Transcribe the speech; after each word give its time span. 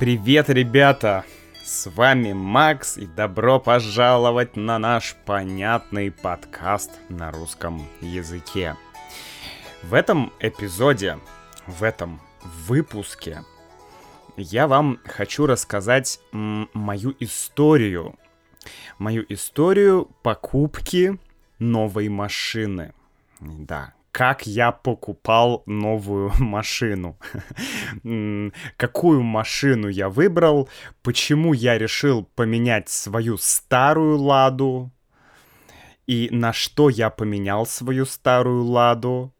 Привет, 0.00 0.48
ребята! 0.48 1.26
С 1.62 1.90
вами 1.90 2.32
Макс 2.32 2.96
и 2.96 3.04
добро 3.04 3.60
пожаловать 3.60 4.56
на 4.56 4.78
наш 4.78 5.14
понятный 5.26 6.10
подкаст 6.10 6.90
на 7.10 7.30
русском 7.30 7.86
языке. 8.00 8.76
В 9.82 9.92
этом 9.92 10.32
эпизоде, 10.40 11.18
в 11.66 11.82
этом 11.82 12.18
выпуске 12.66 13.42
я 14.38 14.66
вам 14.66 15.00
хочу 15.04 15.44
рассказать 15.44 16.18
мою 16.32 17.14
историю. 17.20 18.18
Мою 18.96 19.26
историю 19.28 20.08
покупки 20.22 21.18
новой 21.58 22.08
машины. 22.08 22.94
Да, 23.38 23.92
как 24.12 24.46
я 24.46 24.72
покупал 24.72 25.62
новую 25.66 26.32
машину. 26.38 27.18
Какую 28.76 29.22
машину 29.22 29.88
я 29.88 30.08
выбрал, 30.08 30.68
почему 31.02 31.52
я 31.52 31.78
решил 31.78 32.24
поменять 32.34 32.88
свою 32.88 33.36
старую 33.38 34.18
ладу, 34.18 34.92
и 36.06 36.28
на 36.32 36.52
что 36.52 36.88
я 36.88 37.08
поменял 37.08 37.66
свою 37.66 38.04
старую 38.04 38.64
ладу. 38.64 39.32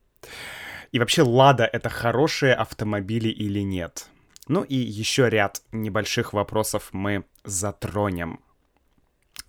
И 0.93 0.98
вообще, 0.98 1.23
Лада— 1.23 1.65
это 1.73 1.88
хорошие 1.88 2.55
автомобили 2.55 3.29
или 3.29 3.60
нет? 3.60 4.09
Ну 4.46 4.62
и 4.62 4.77
еще 4.77 5.29
ряд 5.29 5.62
небольших 5.73 6.32
вопросов 6.32 6.91
мы 6.93 7.24
затронем. 7.45 8.41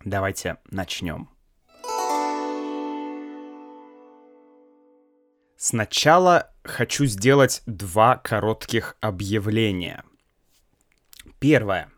Давайте 0.03 0.57
начнем. 0.69 1.29
Сначала 5.63 6.49
хочу 6.63 7.05
сделать 7.05 7.61
два 7.67 8.17
коротких 8.17 8.97
объявления. 8.99 10.03
Первое. 11.37 11.91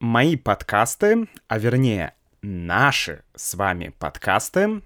Мои 0.00 0.36
подкасты, 0.36 1.26
а 1.48 1.58
вернее 1.58 2.12
наши 2.42 3.24
с 3.34 3.54
вами 3.54 3.88
подкасты, 3.98 4.82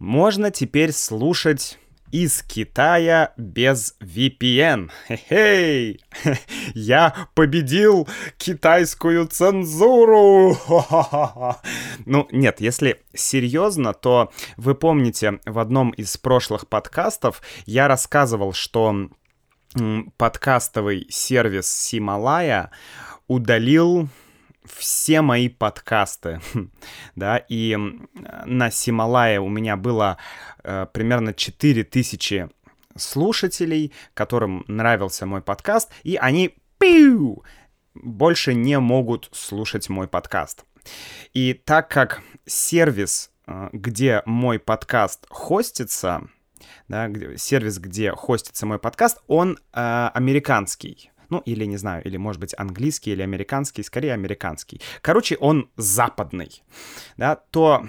можно 0.00 0.50
теперь 0.50 0.90
слушать 0.90 1.78
из 2.12 2.42
Китая 2.42 3.32
без 3.36 3.96
VPN. 4.00 4.90
Хе-хей! 5.08 6.00
Я 6.74 7.28
победил 7.34 8.06
китайскую 8.36 9.26
цензуру! 9.26 10.56
Ну, 12.04 12.26
нет, 12.32 12.60
если 12.60 13.00
серьезно, 13.14 13.94
то 13.94 14.32
вы 14.56 14.74
помните, 14.74 15.38
в 15.46 15.58
одном 15.58 15.90
из 15.90 16.16
прошлых 16.16 16.68
подкастов 16.68 17.42
я 17.64 17.86
рассказывал, 17.86 18.52
что 18.52 19.08
подкастовый 20.16 21.06
сервис 21.10 21.70
Сималая 21.70 22.70
удалил 23.28 24.08
все 24.64 25.22
мои 25.22 25.48
подкасты, 25.48 26.40
да, 27.16 27.38
и 27.48 27.76
на 28.44 28.70
Сималае 28.70 29.40
у 29.40 29.48
меня 29.48 29.76
было 29.76 30.18
э, 30.62 30.86
примерно 30.92 31.34
4000 31.34 32.48
слушателей, 32.96 33.92
которым 34.14 34.64
нравился 34.68 35.26
мой 35.26 35.42
подкаст, 35.42 35.90
и 36.02 36.16
они 36.16 36.56
пиу, 36.78 37.44
больше 37.94 38.54
не 38.54 38.78
могут 38.78 39.28
слушать 39.32 39.88
мой 39.88 40.08
подкаст. 40.08 40.64
И 41.32 41.54
так 41.54 41.88
как 41.88 42.22
сервис, 42.46 43.30
э, 43.46 43.68
где 43.72 44.22
мой 44.26 44.58
подкаст 44.58 45.26
хостится, 45.28 46.28
да, 46.88 47.10
сервис, 47.36 47.78
где 47.78 48.12
хостится 48.12 48.66
мой 48.66 48.78
подкаст, 48.78 49.18
он 49.26 49.58
э, 49.72 50.10
американский 50.14 51.11
ну, 51.32 51.42
или, 51.46 51.64
не 51.64 51.78
знаю, 51.78 52.04
или, 52.04 52.18
может 52.18 52.40
быть, 52.40 52.54
английский 52.58 53.12
или 53.12 53.22
американский, 53.22 53.82
скорее 53.82 54.12
американский. 54.12 54.82
Короче, 55.00 55.36
он 55.40 55.70
западный, 55.76 56.62
да, 57.16 57.36
то 57.36 57.88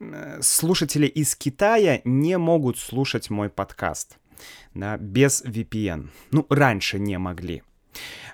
э, 0.00 0.38
слушатели 0.40 1.06
из 1.06 1.36
Китая 1.36 2.00
не 2.04 2.38
могут 2.38 2.78
слушать 2.78 3.28
мой 3.28 3.50
подкаст, 3.50 4.16
да, 4.72 4.96
без 4.96 5.44
VPN. 5.44 6.08
Ну, 6.30 6.46
раньше 6.48 6.98
не 6.98 7.18
могли. 7.18 7.62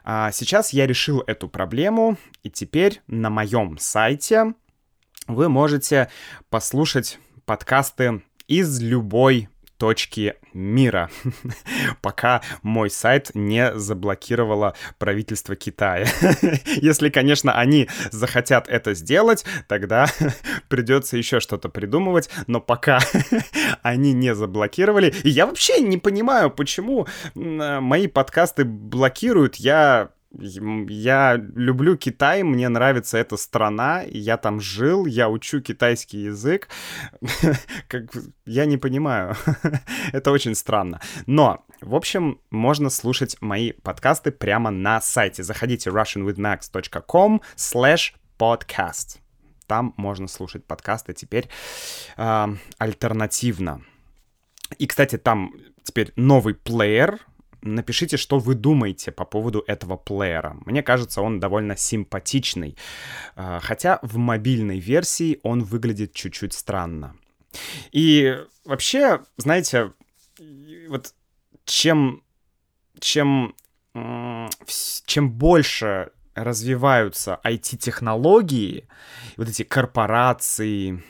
А 0.04 0.30
сейчас 0.30 0.72
я 0.72 0.86
решил 0.86 1.24
эту 1.26 1.48
проблему, 1.48 2.16
и 2.44 2.50
теперь 2.50 3.02
на 3.08 3.30
моем 3.30 3.76
сайте 3.78 4.54
вы 5.26 5.48
можете 5.48 6.10
послушать 6.48 7.18
подкасты 7.44 8.22
из 8.46 8.80
любой 8.80 9.48
точки 9.78 10.34
мира, 10.52 11.10
пока 12.02 12.42
мой 12.62 12.90
сайт 12.90 13.30
не 13.34 13.74
заблокировало 13.74 14.74
правительство 14.98 15.56
Китая. 15.56 16.06
Если, 16.66 17.08
конечно, 17.10 17.58
они 17.58 17.88
захотят 18.10 18.68
это 18.68 18.94
сделать, 18.94 19.44
тогда 19.68 20.06
придется 20.68 21.16
еще 21.16 21.40
что-то 21.40 21.68
придумывать, 21.68 22.30
но 22.46 22.60
пока 22.60 23.00
они 23.82 24.12
не 24.12 24.34
заблокировали, 24.34 25.14
и 25.24 25.28
я 25.28 25.46
вообще 25.46 25.80
не 25.80 25.98
понимаю, 25.98 26.50
почему 26.50 27.06
мои 27.34 28.06
подкасты 28.06 28.64
блокируют, 28.64 29.56
я 29.56 30.10
я 30.38 31.36
люблю 31.36 31.96
Китай, 31.96 32.42
мне 32.42 32.68
нравится 32.68 33.18
эта 33.18 33.36
страна, 33.36 34.02
я 34.06 34.36
там 34.36 34.60
жил, 34.60 35.06
я 35.06 35.28
учу 35.28 35.60
китайский 35.60 36.18
язык. 36.18 36.68
как, 37.88 38.04
я 38.46 38.66
не 38.66 38.76
понимаю. 38.76 39.36
Это 40.12 40.30
очень 40.30 40.54
странно. 40.54 41.00
Но, 41.26 41.64
в 41.80 41.94
общем, 41.94 42.40
можно 42.50 42.90
слушать 42.90 43.36
мои 43.40 43.72
подкасты 43.72 44.30
прямо 44.30 44.70
на 44.70 45.00
сайте. 45.00 45.42
Заходите 45.42 45.90
russianwithmax.com 45.90 47.42
slash 47.56 48.12
podcast. 48.38 49.18
Там 49.66 49.94
можно 49.96 50.28
слушать 50.28 50.64
подкасты 50.64 51.14
теперь 51.14 51.48
э, 52.16 52.46
альтернативно. 52.78 53.82
И, 54.78 54.86
кстати, 54.86 55.16
там 55.16 55.54
теперь 55.84 56.12
новый 56.16 56.54
плеер, 56.54 57.20
напишите, 57.64 58.16
что 58.16 58.38
вы 58.38 58.54
думаете 58.54 59.10
по 59.10 59.24
поводу 59.24 59.64
этого 59.66 59.96
плеера. 59.96 60.56
Мне 60.66 60.82
кажется, 60.82 61.22
он 61.22 61.40
довольно 61.40 61.76
симпатичный, 61.76 62.76
а, 63.36 63.60
хотя 63.60 63.98
в 64.02 64.16
мобильной 64.16 64.78
версии 64.78 65.40
он 65.42 65.64
выглядит 65.64 66.12
чуть-чуть 66.12 66.52
странно. 66.52 67.16
И 67.92 68.36
вообще, 68.64 69.20
знаете, 69.36 69.92
вот 70.88 71.14
чем, 71.64 72.22
чем, 72.98 73.54
чем 75.06 75.30
больше 75.30 76.10
развиваются 76.34 77.40
IT-технологии, 77.44 78.88
вот 79.36 79.48
эти 79.48 79.62
корпорации, 79.62 81.02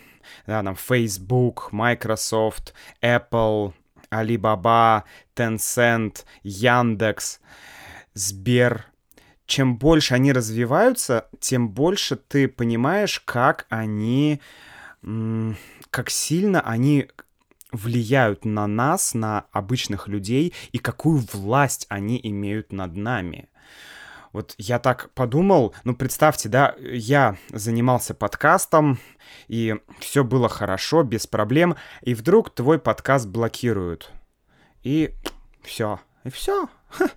да, 0.47 0.63
там 0.63 0.77
Facebook, 0.77 1.73
Microsoft, 1.73 2.75
Apple, 3.03 3.73
Alibaba, 4.15 5.05
Tencent, 5.35 6.25
Яндекс, 6.43 7.41
Сбер. 8.15 8.87
Чем 9.47 9.77
больше 9.77 10.15
они 10.15 10.33
развиваются, 10.33 11.29
тем 11.41 11.69
больше 11.69 12.17
ты 12.17 12.49
понимаешь, 12.49 13.21
как 13.21 13.67
они, 13.69 14.41
как 15.91 16.09
сильно 16.11 16.61
они 16.63 17.09
влияют 17.73 18.45
на 18.45 18.67
нас, 18.67 19.15
на 19.15 19.47
обычных 19.53 20.09
людей, 20.09 20.55
и 20.73 20.79
какую 20.79 21.25
власть 21.33 21.87
они 21.89 22.19
имеют 22.23 22.73
над 22.73 22.97
нами. 22.97 23.49
Вот 24.35 24.57
я 24.59 24.81
так 24.81 25.11
подумал, 25.15 25.77
ну 25.85 25.95
представьте, 25.95 26.49
да, 26.49 26.75
я 26.81 27.37
занимался 27.51 28.15
подкастом, 28.15 28.99
и 29.47 29.77
все 30.01 30.25
было 30.25 30.49
хорошо, 30.49 31.05
без 31.05 31.29
проблем, 31.29 31.77
и 32.03 32.15
вдруг 32.15 32.51
твой 32.51 32.81
подкаст 32.81 33.29
блокируют. 33.29 34.11
И 34.83 35.15
все, 35.63 36.01
и 36.25 36.31
все. 36.31 36.69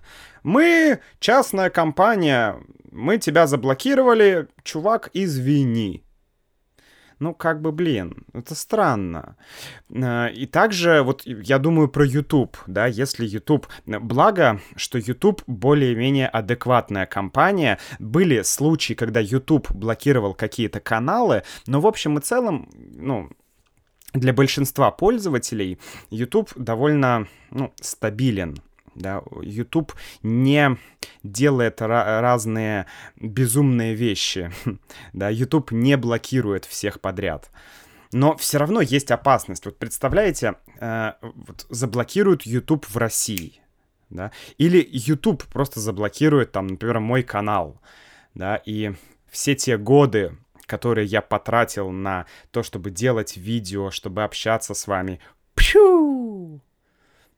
Мы 0.44 1.00
частная 1.18 1.70
компания, 1.70 2.60
мы 2.92 3.18
тебя 3.18 3.48
заблокировали, 3.48 4.46
чувак, 4.62 5.10
извини. 5.12 6.04
Ну, 7.20 7.34
как 7.34 7.60
бы, 7.60 7.72
блин, 7.72 8.24
это 8.32 8.54
странно. 8.54 9.36
Э, 9.90 10.30
и 10.32 10.46
также, 10.46 11.02
вот 11.02 11.22
я 11.26 11.58
думаю 11.58 11.88
про 11.88 12.04
YouTube, 12.04 12.56
да, 12.66 12.86
если 12.86 13.26
YouTube... 13.26 13.66
Благо, 13.86 14.60
что 14.76 14.98
YouTube 14.98 15.42
более-менее 15.46 16.28
адекватная 16.28 17.06
компания. 17.06 17.78
Были 17.98 18.42
случаи, 18.42 18.94
когда 18.94 19.20
YouTube 19.20 19.70
блокировал 19.72 20.34
какие-то 20.34 20.80
каналы, 20.80 21.42
но 21.66 21.80
в 21.80 21.86
общем 21.86 22.18
и 22.18 22.20
целом, 22.20 22.68
ну, 22.74 23.30
для 24.14 24.32
большинства 24.32 24.90
пользователей 24.90 25.78
YouTube 26.10 26.50
довольно 26.56 27.26
ну, 27.50 27.72
стабилен 27.80 28.58
да, 28.98 29.22
YouTube 29.40 29.94
не 30.22 30.76
делает 31.22 31.80
разные 31.80 32.86
безумные 33.16 33.94
вещи, 33.94 34.50
да, 35.12 35.28
YouTube 35.28 35.70
не 35.72 35.96
блокирует 35.96 36.64
всех 36.64 37.00
подряд. 37.00 37.50
Но 38.12 38.36
все 38.36 38.58
равно 38.58 38.80
есть 38.80 39.10
опасность. 39.10 39.66
Вот 39.66 39.78
представляете, 39.78 40.54
э, 40.80 41.12
вот 41.22 41.66
заблокируют 41.68 42.42
YouTube 42.42 42.86
в 42.86 42.96
России. 42.96 43.60
да, 44.10 44.32
или 44.56 44.86
YouTube 44.90 45.44
просто 45.44 45.80
заблокирует 45.80 46.52
там, 46.52 46.66
например, 46.66 47.00
мой 47.00 47.22
канал, 47.22 47.80
да, 48.34 48.56
и 48.56 48.94
все 49.30 49.54
те 49.54 49.76
годы, 49.76 50.36
которые 50.64 51.06
я 51.06 51.20
потратил 51.20 51.90
на 51.90 52.26
то, 52.50 52.62
чтобы 52.62 52.90
делать 52.90 53.36
видео, 53.36 53.90
чтобы 53.90 54.24
общаться 54.24 54.72
с 54.72 54.86
вами, 54.86 55.20
пью, 55.54 56.62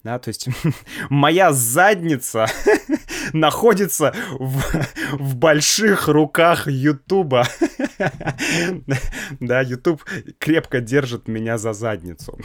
да, 0.02 0.18
то 0.18 0.28
есть 0.28 0.48
моя 1.10 1.52
задница 1.52 2.46
находится 3.32 4.14
в, 4.32 4.62
в 5.12 5.36
больших 5.36 6.08
руках 6.08 6.66
Ютуба. 6.68 7.46
да, 9.40 9.60
Ютуб 9.60 10.02
крепко 10.38 10.80
держит 10.80 11.28
меня 11.28 11.58
за 11.58 11.72
задницу. 11.72 12.38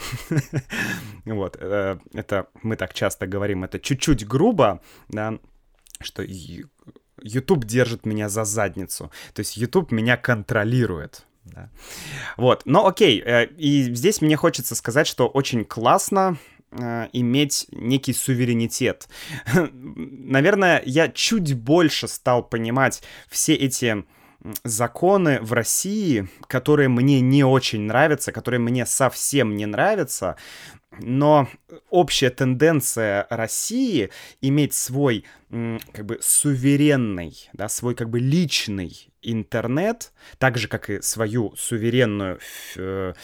вот, 1.24 1.56
э, 1.58 1.98
это 2.12 2.48
мы 2.62 2.76
так 2.76 2.92
часто 2.92 3.26
говорим, 3.26 3.64
это 3.64 3.78
чуть-чуть 3.78 4.26
грубо, 4.26 4.82
да, 5.08 5.38
что 6.00 6.22
YouTube 6.22 7.64
держит 7.64 8.04
меня 8.04 8.28
за 8.28 8.44
задницу. 8.44 9.10
То 9.32 9.40
есть 9.40 9.56
YouTube 9.56 9.92
меня 9.92 10.16
контролирует. 10.18 11.26
Да. 11.44 11.70
Вот, 12.36 12.62
но 12.64 12.86
окей, 12.86 13.22
э, 13.24 13.46
и 13.46 13.94
здесь 13.94 14.20
мне 14.20 14.36
хочется 14.36 14.74
сказать, 14.74 15.06
что 15.06 15.28
очень 15.28 15.64
классно, 15.64 16.38
Э, 16.72 17.08
иметь 17.12 17.66
некий 17.70 18.12
суверенитет. 18.12 19.08
Наверное, 19.54 20.82
я 20.84 21.08
чуть 21.08 21.54
больше 21.54 22.08
стал 22.08 22.42
понимать 22.42 23.02
все 23.28 23.54
эти 23.54 24.04
законы 24.64 25.40
в 25.40 25.52
России, 25.52 26.28
которые 26.48 26.88
мне 26.88 27.20
не 27.20 27.44
очень 27.44 27.82
нравятся, 27.82 28.32
которые 28.32 28.60
мне 28.60 28.84
совсем 28.84 29.56
не 29.56 29.66
нравятся, 29.66 30.36
но 30.98 31.48
общая 31.90 32.30
тенденция 32.30 33.26
России 33.30 34.10
иметь 34.40 34.74
свой 34.74 35.24
как 35.50 36.04
бы 36.04 36.18
суверенный, 36.20 37.48
да, 37.52 37.68
свой 37.68 37.94
как 37.94 38.10
бы 38.10 38.18
личный 38.20 39.08
интернет, 39.22 40.12
так 40.38 40.58
же, 40.58 40.68
как 40.68 40.90
и 40.90 41.02
свою 41.02 41.54
суверенную 41.56 42.38
э, 42.76 43.14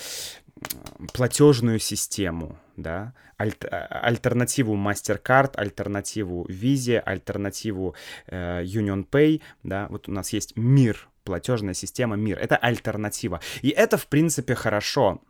платежную 1.12 1.78
систему, 1.78 2.58
да, 2.82 3.14
аль- 3.40 3.54
альтернативу 3.70 4.76
MasterCard, 4.76 5.56
альтернативу 5.56 6.46
Visa, 6.48 6.98
альтернативу 6.98 7.94
э, 8.26 8.62
Union 8.64 9.06
Pay, 9.08 9.40
да, 9.62 9.86
вот 9.90 10.08
у 10.08 10.12
нас 10.12 10.32
есть 10.32 10.56
мир, 10.56 11.08
платежная 11.24 11.74
система 11.74 12.16
мир, 12.16 12.38
это 12.38 12.56
альтернатива. 12.56 13.40
И 13.62 13.68
это, 13.68 13.96
в 13.96 14.06
принципе, 14.06 14.54
хорошо, 14.54 15.22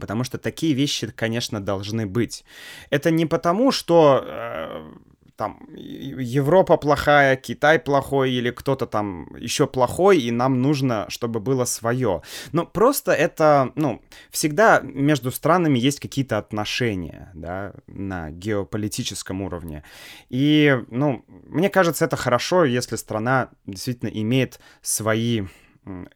потому 0.00 0.24
что 0.24 0.38
такие 0.38 0.74
вещи, 0.74 1.10
конечно, 1.10 1.60
должны 1.60 2.06
быть. 2.06 2.44
Это 2.90 3.10
не 3.10 3.26
потому, 3.26 3.72
что... 3.72 4.24
Э, 4.26 4.92
там 5.36 5.68
Европа 5.74 6.76
плохая, 6.76 7.36
Китай 7.36 7.78
плохой 7.78 8.32
или 8.32 8.50
кто-то 8.50 8.86
там 8.86 9.34
еще 9.36 9.66
плохой, 9.66 10.18
и 10.18 10.30
нам 10.30 10.62
нужно, 10.62 11.06
чтобы 11.08 11.40
было 11.40 11.64
свое. 11.64 12.22
Но 12.52 12.66
просто 12.66 13.12
это, 13.12 13.72
ну, 13.74 14.02
всегда 14.30 14.80
между 14.80 15.30
странами 15.30 15.78
есть 15.78 16.00
какие-то 16.00 16.38
отношения, 16.38 17.30
да, 17.34 17.72
на 17.86 18.30
геополитическом 18.30 19.42
уровне. 19.42 19.82
И, 20.30 20.78
ну, 20.88 21.24
мне 21.28 21.68
кажется, 21.68 22.04
это 22.04 22.16
хорошо, 22.16 22.64
если 22.64 22.96
страна 22.96 23.50
действительно 23.66 24.10
имеет 24.10 24.60
свои 24.82 25.42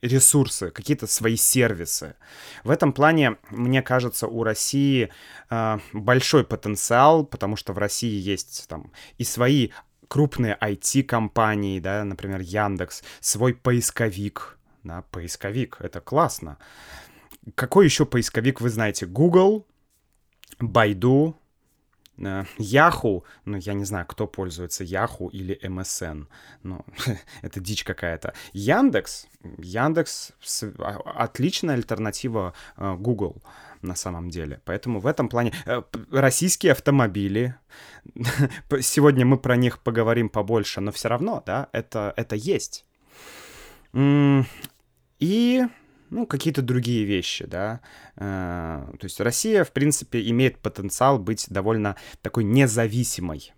ресурсы, 0.02 0.70
какие-то 0.70 1.06
свои 1.06 1.36
сервисы. 1.36 2.14
В 2.64 2.70
этом 2.70 2.92
плане, 2.92 3.36
мне 3.50 3.82
кажется, 3.82 4.26
у 4.26 4.42
России 4.42 5.10
э, 5.50 5.78
большой 5.92 6.44
потенциал, 6.44 7.24
потому 7.24 7.56
что 7.56 7.72
в 7.72 7.78
России 7.78 8.18
есть 8.18 8.66
там 8.68 8.92
и 9.18 9.24
свои 9.24 9.70
крупные 10.08 10.56
IT-компании, 10.60 11.80
да, 11.80 12.04
например, 12.04 12.40
Яндекс, 12.40 13.02
свой 13.20 13.54
поисковик, 13.54 14.58
да, 14.82 15.02
поисковик, 15.10 15.76
это 15.80 16.00
классно. 16.00 16.58
Какой 17.54 17.84
еще 17.84 18.06
поисковик 18.06 18.60
вы 18.60 18.70
знаете? 18.70 19.06
Google, 19.06 19.66
Baidu, 20.60 21.34
Э, 22.18 22.44
Yahoo, 22.58 23.22
ну, 23.44 23.56
я 23.56 23.74
не 23.74 23.84
знаю, 23.84 24.06
кто 24.06 24.26
пользуется 24.26 24.84
Yahoo 24.84 25.30
или 25.30 25.58
MSN, 25.62 26.26
ну, 26.62 26.84
это 27.42 27.60
дичь 27.60 27.84
какая-то. 27.84 28.34
Яндекс, 28.52 29.26
Яндекс 29.58 30.32
а, 30.78 30.98
отличная 31.24 31.76
альтернатива 31.76 32.54
э, 32.76 32.96
Google 32.98 33.42
на 33.82 33.94
самом 33.94 34.30
деле. 34.30 34.60
Поэтому 34.64 35.00
в 35.00 35.06
этом 35.06 35.28
плане 35.28 35.52
э, 35.66 35.82
российские 36.10 36.72
автомобили, 36.72 37.54
сегодня 38.80 39.24
мы 39.24 39.38
про 39.38 39.56
них 39.56 39.78
поговорим 39.80 40.28
побольше, 40.28 40.80
но 40.80 40.92
все 40.92 41.08
равно, 41.08 41.42
да, 41.46 41.68
это, 41.72 42.12
это 42.16 42.36
есть. 42.36 42.84
И 43.94 45.64
ну, 46.10 46.26
какие-то 46.26 46.62
другие 46.62 47.04
вещи, 47.04 47.44
да. 47.46 47.80
Э, 48.16 48.86
то 48.98 49.04
есть 49.04 49.20
Россия, 49.20 49.64
в 49.64 49.72
принципе, 49.72 50.28
имеет 50.30 50.58
потенциал 50.58 51.18
быть 51.18 51.46
довольно 51.48 51.96
такой 52.22 52.44
независимой. 52.44 53.52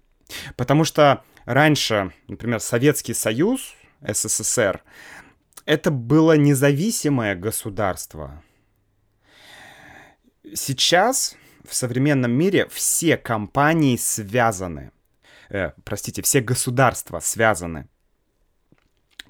Потому 0.56 0.84
что 0.84 1.24
раньше, 1.44 2.12
например, 2.28 2.60
Советский 2.60 3.14
Союз, 3.14 3.74
СССР, 4.00 4.82
это 5.64 5.90
было 5.90 6.36
независимое 6.36 7.34
государство. 7.34 8.42
Сейчас 10.54 11.36
в 11.68 11.74
современном 11.74 12.32
мире 12.32 12.68
все 12.68 13.16
компании 13.16 13.96
связаны. 13.96 14.90
Э, 15.48 15.72
простите, 15.84 16.22
все 16.22 16.40
государства 16.40 17.20
связаны. 17.20 17.88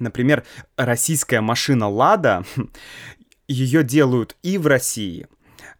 Например, 0.00 0.44
российская 0.76 1.42
машина 1.42 1.88
«Лада», 1.88 2.44
ее 3.48 3.84
делают 3.84 4.36
и 4.42 4.58
в 4.58 4.66
России, 4.66 5.28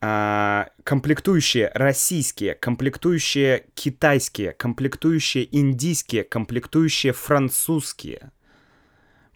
а, 0.00 0.68
комплектующие 0.84 1.70
российские, 1.74 2.54
комплектующие 2.54 3.66
китайские, 3.74 4.52
комплектующие 4.52 5.48
индийские, 5.56 6.24
комплектующие 6.24 7.12
французские. 7.12 8.30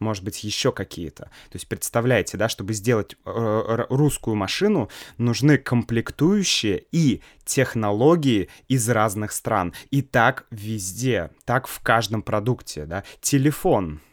Может 0.01 0.23
быть, 0.23 0.45
еще 0.45 0.71
какие-то. 0.71 1.25
То 1.25 1.55
есть, 1.55 1.67
представляете, 1.67 2.37
да, 2.37 2.49
чтобы 2.49 2.75
сделать 2.75 3.17
э, 3.25 3.87
русскую 3.89 4.35
машину, 4.35 4.91
нужны 5.17 5.57
комплектующие 5.57 6.85
и 6.91 7.23
технологии 7.45 8.51
из 8.69 8.87
разных 8.91 9.33
стран. 9.33 9.73
И 9.91 10.03
так 10.03 10.47
везде, 10.51 11.31
так 11.47 11.69
в 11.69 11.81
каждом 11.81 12.23
продукте, 12.23 12.85
да. 12.85 13.05
Телефон— 13.23 14.01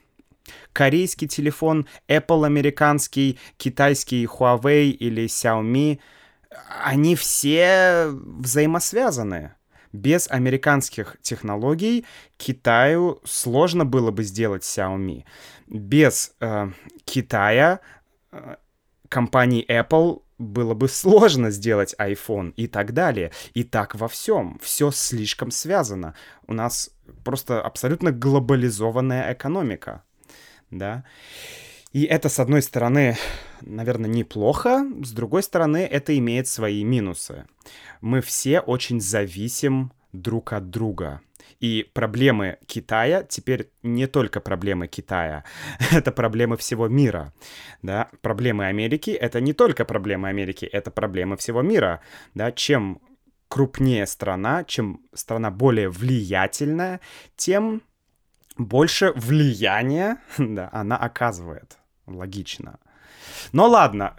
корейский 0.74 1.28
телефон, 1.28 1.88
Apple 2.08 2.46
американский, 2.46 3.40
китайский 3.58 4.26
Huawei 4.26 4.90
или 4.90 5.26
Xiaomi, 5.26 6.00
они 6.84 7.16
все 7.16 8.08
взаимосвязаны. 8.12 9.56
Без 9.94 10.30
американских 10.30 11.18
технологий 11.22 12.06
Китаю 12.38 13.20
сложно 13.26 13.86
было 13.86 14.12
бы 14.12 14.24
сделать 14.24 14.64
Xiaomi. 14.64 15.26
Без 15.68 16.34
э, 16.40 16.72
Китая 17.04 17.82
э, 18.32 18.56
компании 19.10 19.66
Apple 19.68 20.22
было 20.38 20.74
бы 20.74 20.88
сложно 20.88 21.52
сделать 21.52 21.94
iPhone 22.00 22.54
и 22.56 22.68
так 22.68 22.94
далее. 22.94 23.32
И 23.54 23.64
так 23.64 23.96
во 23.96 24.08
всем. 24.08 24.60
Все 24.62 24.92
слишком 24.92 25.52
связано. 25.52 26.16
У 26.48 26.54
нас 26.54 26.92
просто 27.24 27.62
абсолютно 27.62 28.12
глобализованная 28.12 29.34
экономика 29.34 30.04
да. 30.72 31.04
И 31.94 32.06
это, 32.06 32.30
с 32.30 32.40
одной 32.40 32.62
стороны, 32.62 33.18
наверное, 33.62 34.10
неплохо, 34.10 34.86
с 35.04 35.12
другой 35.12 35.44
стороны, 35.44 35.80
это 35.80 36.18
имеет 36.18 36.48
свои 36.48 36.84
минусы. 36.84 37.46
Мы 38.00 38.22
все 38.22 38.62
очень 38.62 39.02
зависим 39.02 39.92
друг 40.14 40.54
от 40.54 40.70
друга. 40.70 41.22
И 41.60 41.88
проблемы 41.94 42.58
Китая 42.66 43.24
теперь 43.24 43.70
не 43.84 44.08
только 44.08 44.40
проблемы 44.40 44.88
Китая, 44.88 45.44
это 45.92 46.12
проблемы 46.12 46.58
всего 46.58 46.88
мира. 46.88 47.34
Да? 47.82 48.10
Проблемы 48.22 48.66
Америки— 48.66 49.12
это 49.22 49.42
не 49.42 49.54
только 49.54 49.86
проблемы 49.86 50.30
Америки, 50.30 50.66
это 50.66 50.92
проблемы 50.92 51.38
всего 51.38 51.62
мира. 51.62 52.02
Да? 52.34 52.52
Чем 52.52 53.02
крупнее 53.48 54.08
страна, 54.08 54.64
чем 54.64 55.02
страна 55.14 55.52
более 55.52 55.90
влиятельная, 55.90 57.02
тем 57.36 57.84
больше 58.58 59.14
влияния 59.16 60.18
да, 60.38 60.70
она 60.72 60.98
оказывает. 60.98 61.78
Логично. 62.08 62.80
Но 63.52 63.68
ладно, 63.68 64.16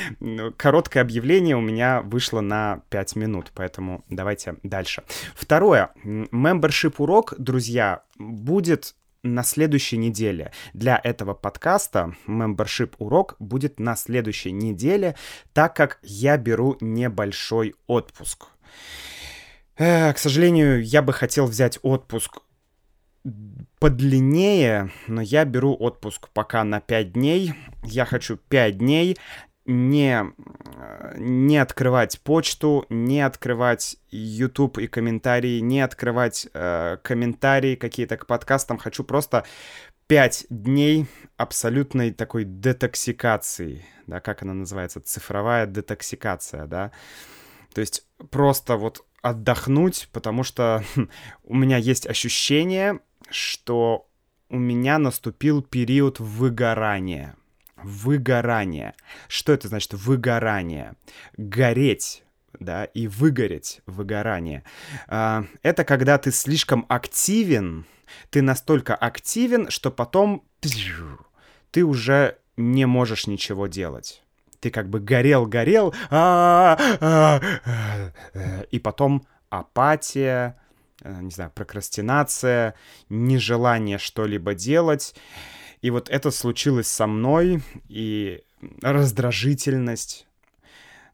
короткое 0.56 1.00
объявление 1.00 1.56
у 1.56 1.60
меня 1.60 2.02
вышло 2.02 2.40
на 2.40 2.82
5 2.90 3.16
минут, 3.16 3.52
поэтому 3.54 4.04
давайте 4.08 4.56
дальше. 4.62 5.04
Второе. 5.34 5.90
Membership 6.04 6.94
урок, 6.98 7.34
друзья, 7.38 8.02
будет 8.18 8.94
на 9.22 9.42
следующей 9.42 9.96
неделе. 9.96 10.52
Для 10.72 11.00
этого 11.02 11.34
подкаста 11.34 12.14
membership 12.26 12.94
урок 12.98 13.36
будет 13.38 13.80
на 13.80 13.96
следующей 13.96 14.52
неделе, 14.52 15.16
так 15.52 15.74
как 15.74 15.98
я 16.02 16.36
беру 16.36 16.76
небольшой 16.80 17.74
отпуск. 17.86 18.46
К 19.76 20.16
сожалению, 20.16 20.82
я 20.82 21.02
бы 21.02 21.12
хотел 21.12 21.46
взять 21.46 21.78
отпуск 21.82 22.38
подлиннее, 23.78 24.90
но 25.06 25.20
я 25.20 25.44
беру 25.44 25.74
отпуск 25.74 26.28
пока 26.32 26.64
на 26.64 26.80
5 26.80 27.12
дней. 27.12 27.54
Я 27.84 28.04
хочу 28.04 28.36
5 28.36 28.78
дней 28.78 29.16
не, 29.66 30.24
не 31.16 31.58
открывать 31.58 32.20
почту, 32.20 32.86
не 32.88 33.20
открывать 33.20 33.98
YouTube 34.10 34.78
и 34.78 34.86
комментарии, 34.86 35.60
не 35.60 35.82
открывать 35.82 36.48
э, 36.54 36.96
комментарии 37.02 37.76
какие-то 37.76 38.16
к 38.16 38.26
подкастам. 38.26 38.78
Хочу 38.78 39.04
просто 39.04 39.44
5 40.06 40.46
дней 40.48 41.06
абсолютной 41.36 42.12
такой 42.12 42.44
детоксикации, 42.44 43.84
да, 44.06 44.20
как 44.20 44.42
она 44.42 44.54
называется, 44.54 45.00
цифровая 45.00 45.66
детоксикация, 45.66 46.66
да. 46.66 46.92
То 47.74 47.82
есть 47.82 48.06
просто 48.30 48.76
вот 48.76 49.04
отдохнуть, 49.20 50.08
потому 50.12 50.44
что 50.44 50.82
у 51.44 51.54
меня 51.54 51.76
есть 51.76 52.06
ощущение, 52.06 53.00
что 53.30 54.08
у 54.48 54.58
меня 54.58 54.98
наступил 54.98 55.62
период 55.62 56.20
выгорания. 56.20 57.36
Выгорание. 57.76 58.94
Что 59.28 59.52
это 59.52 59.68
значит 59.68 59.94
выгорание? 59.94 60.94
Гореть 61.36 62.24
да, 62.58 62.84
и 62.84 63.06
выгореть, 63.06 63.80
выгорание. 63.86 64.64
А, 65.06 65.44
это 65.62 65.84
когда 65.84 66.18
ты 66.18 66.32
слишком 66.32 66.86
активен, 66.88 67.86
ты 68.30 68.42
настолько 68.42 68.94
активен, 68.94 69.70
что 69.70 69.90
потом 69.90 70.44
ты 71.70 71.84
уже 71.84 72.38
не 72.56 72.86
можешь 72.86 73.26
ничего 73.26 73.66
делать. 73.66 74.22
Ты 74.60 74.70
как 74.70 74.88
бы 74.88 74.98
горел-горел, 74.98 75.94
и 78.70 78.78
потом 78.80 79.26
апатия, 79.50 80.56
э, 80.58 80.67
не 81.04 81.30
знаю, 81.30 81.50
прокрастинация, 81.54 82.74
нежелание 83.08 83.98
что-либо 83.98 84.54
делать. 84.54 85.14
И 85.80 85.90
вот 85.90 86.08
это 86.08 86.30
случилось 86.30 86.88
со 86.88 87.06
мной, 87.06 87.62
и 87.88 88.42
раздражительность, 88.82 90.26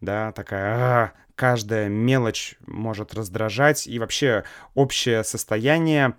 да, 0.01 0.33
такая, 0.33 1.13
каждая 1.35 1.89
мелочь 1.89 2.57
может 2.67 3.15
раздражать, 3.15 3.87
и 3.87 3.99
вообще 3.99 4.45
общее 4.75 5.23
состояние, 5.23 6.15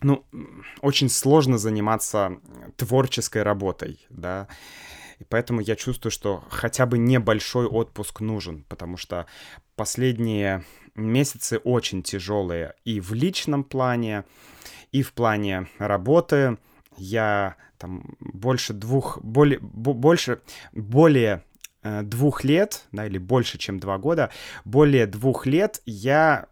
ну, 0.00 0.24
очень 0.80 1.10
сложно 1.10 1.58
заниматься 1.58 2.38
творческой 2.76 3.42
работой, 3.42 4.06
да, 4.08 4.48
и 5.18 5.24
поэтому 5.24 5.60
я 5.60 5.76
чувствую, 5.76 6.10
что 6.10 6.44
хотя 6.48 6.86
бы 6.86 6.98
небольшой 6.98 7.66
отпуск 7.66 8.20
нужен, 8.20 8.64
потому 8.68 8.96
что 8.96 9.26
последние 9.76 10.64
месяцы 10.94 11.58
очень 11.58 12.02
тяжелые 12.02 12.74
и 12.84 13.00
в 13.00 13.12
личном 13.12 13.64
плане, 13.64 14.24
и 14.92 15.02
в 15.02 15.12
плане 15.12 15.68
работы. 15.78 16.58
Я 16.96 17.56
там 17.78 18.16
больше 18.20 18.72
двух, 18.72 19.20
более, 19.22 19.58
больше, 19.60 20.40
более 20.72 21.42
э, 21.82 22.02
двух 22.02 22.44
лет, 22.44 22.84
да, 22.92 23.06
или 23.06 23.18
больше, 23.18 23.58
чем 23.58 23.80
два 23.80 23.98
года, 23.98 24.30
более 24.64 25.06
двух 25.06 25.46
лет 25.46 25.82
я 25.84 26.46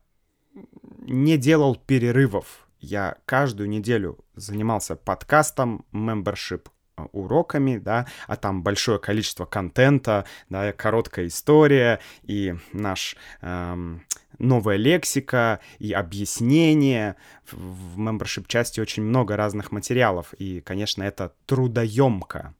не 0.98 1.36
делал 1.36 1.76
перерывов. 1.76 2.66
Я 2.80 3.16
каждую 3.26 3.68
неделю 3.68 4.18
занимался 4.34 4.96
подкастом, 4.96 5.84
membership 5.92 6.66
а, 6.96 7.06
уроками, 7.12 7.78
да, 7.78 8.06
а 8.26 8.36
там 8.36 8.62
большое 8.62 8.98
количество 8.98 9.46
контента, 9.46 10.26
да, 10.48 10.72
короткая 10.72 11.28
история 11.28 12.00
и 12.22 12.56
наш 12.72 13.16
эм, 13.40 14.02
новая 14.38 14.76
лексика 14.76 15.60
и 15.78 15.92
объяснение. 15.92 17.16
В, 17.50 17.94
в 17.94 18.00
membership 18.00 18.46
части 18.46 18.80
очень 18.80 19.02
много 19.02 19.36
разных 19.36 19.72
материалов, 19.72 20.34
и, 20.34 20.60
конечно, 20.60 21.02
это 21.02 21.34
трудоемко 21.46 22.54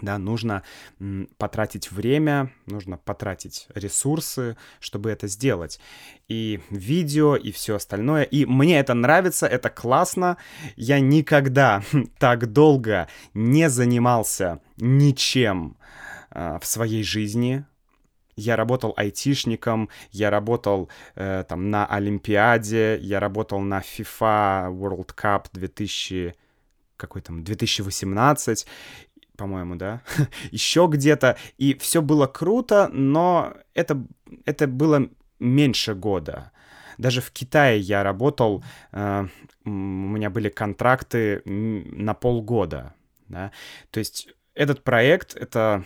да, 0.00 0.18
нужно 0.18 0.62
потратить 1.38 1.90
время, 1.90 2.50
нужно 2.66 2.96
потратить 2.96 3.66
ресурсы, 3.74 4.56
чтобы 4.80 5.10
это 5.10 5.28
сделать. 5.28 5.80
И 6.28 6.60
видео, 6.70 7.36
и 7.36 7.52
все 7.52 7.76
остальное. 7.76 8.22
И 8.22 8.44
мне 8.44 8.78
это 8.78 8.94
нравится, 8.94 9.46
это 9.46 9.70
классно. 9.70 10.38
Я 10.76 11.00
никогда 11.00 11.82
так 12.18 12.52
долго 12.52 13.08
не 13.34 13.68
занимался 13.68 14.60
ничем 14.76 15.76
э, 16.30 16.58
в 16.60 16.66
своей 16.66 17.02
жизни. 17.02 17.64
Я 18.36 18.56
работал 18.56 18.94
айтишником, 18.96 19.88
я 20.10 20.30
работал 20.30 20.88
э, 21.14 21.44
там 21.48 21.70
на 21.70 21.86
Олимпиаде, 21.86 22.98
я 22.98 23.20
работал 23.20 23.60
на 23.60 23.80
FIFA 23.80 24.70
World 24.70 25.14
Cup 25.14 25.46
2000 25.52 26.34
какой 26.96 27.20
там 27.20 27.42
2018 27.42 28.66
по-моему, 29.36 29.74
да, 29.74 30.02
еще 30.52 30.88
где-то, 30.90 31.36
и 31.58 31.74
все 31.74 32.00
было 32.02 32.26
круто, 32.26 32.88
но 32.92 33.54
это, 33.74 34.04
это 34.44 34.68
было 34.68 35.08
меньше 35.40 35.94
года. 35.94 36.52
Даже 36.98 37.20
в 37.20 37.32
Китае 37.32 37.80
я 37.80 38.02
работал, 38.02 38.62
э, 38.92 39.26
у 39.64 39.70
меня 39.70 40.30
были 40.30 40.48
контракты 40.48 41.42
на 41.44 42.14
полгода, 42.14 42.94
да, 43.28 43.50
то 43.90 43.98
есть 43.98 44.28
этот 44.54 44.84
проект— 44.84 45.34
это 45.36 45.84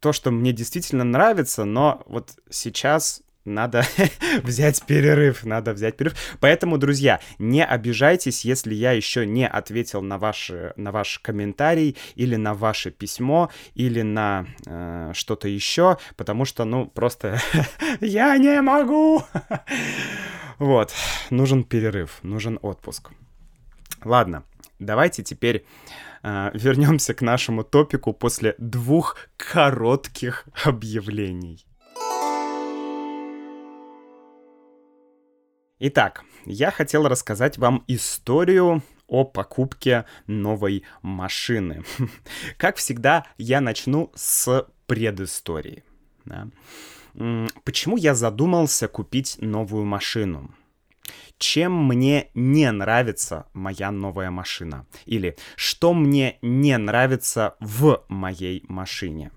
то, 0.00 0.12
что 0.12 0.30
мне 0.30 0.52
действительно 0.52 1.04
нравится, 1.04 1.64
но 1.64 2.02
вот 2.06 2.36
сейчас 2.50 3.22
надо 3.48 3.84
взять 4.42 4.82
перерыв, 4.86 5.44
надо 5.44 5.72
взять 5.72 5.96
перерыв. 5.96 6.16
Поэтому, 6.40 6.78
друзья, 6.78 7.20
не 7.38 7.64
обижайтесь, 7.64 8.44
если 8.44 8.74
я 8.74 8.92
еще 8.92 9.26
не 9.26 9.48
ответил 9.48 10.02
на, 10.02 10.18
ваши, 10.18 10.72
на 10.76 10.92
ваш 10.92 11.18
комментарий 11.18 11.96
или 12.14 12.36
на 12.36 12.54
ваше 12.54 12.90
письмо 12.90 13.50
или 13.74 14.02
на 14.02 14.46
э, 14.66 15.12
что-то 15.14 15.48
еще, 15.48 15.98
потому 16.16 16.44
что, 16.44 16.64
ну, 16.64 16.86
просто 16.86 17.40
я 18.00 18.36
не 18.36 18.60
могу. 18.60 19.22
вот, 20.58 20.92
нужен 21.30 21.64
перерыв, 21.64 22.18
нужен 22.22 22.58
отпуск. 22.62 23.10
Ладно, 24.04 24.44
давайте 24.78 25.24
теперь 25.24 25.64
э, 26.22 26.50
вернемся 26.54 27.14
к 27.14 27.22
нашему 27.22 27.64
топику 27.64 28.12
после 28.12 28.54
двух 28.58 29.16
коротких 29.36 30.46
объявлений. 30.64 31.64
Итак, 35.80 36.24
я 36.44 36.70
хотел 36.72 37.06
рассказать 37.06 37.56
вам 37.56 37.84
историю 37.86 38.82
о 39.06 39.24
покупке 39.24 40.06
новой 40.26 40.84
машины. 41.02 41.84
Как 42.56 42.76
всегда, 42.76 43.26
я 43.38 43.60
начну 43.60 44.10
с 44.14 44.66
предыстории. 44.86 45.84
Да. 46.24 46.48
Почему 47.64 47.96
я 47.96 48.14
задумался 48.14 48.88
купить 48.88 49.36
новую 49.40 49.84
машину? 49.84 50.54
Чем 51.38 51.86
мне 51.86 52.30
не 52.34 52.70
нравится 52.70 53.46
моя 53.52 53.90
новая 53.90 54.30
машина? 54.30 54.86
Или 55.06 55.36
что 55.56 55.94
мне 55.94 56.38
не 56.42 56.76
нравится 56.78 57.56
в 57.60 58.04
моей 58.08 58.64
машине? 58.68 59.30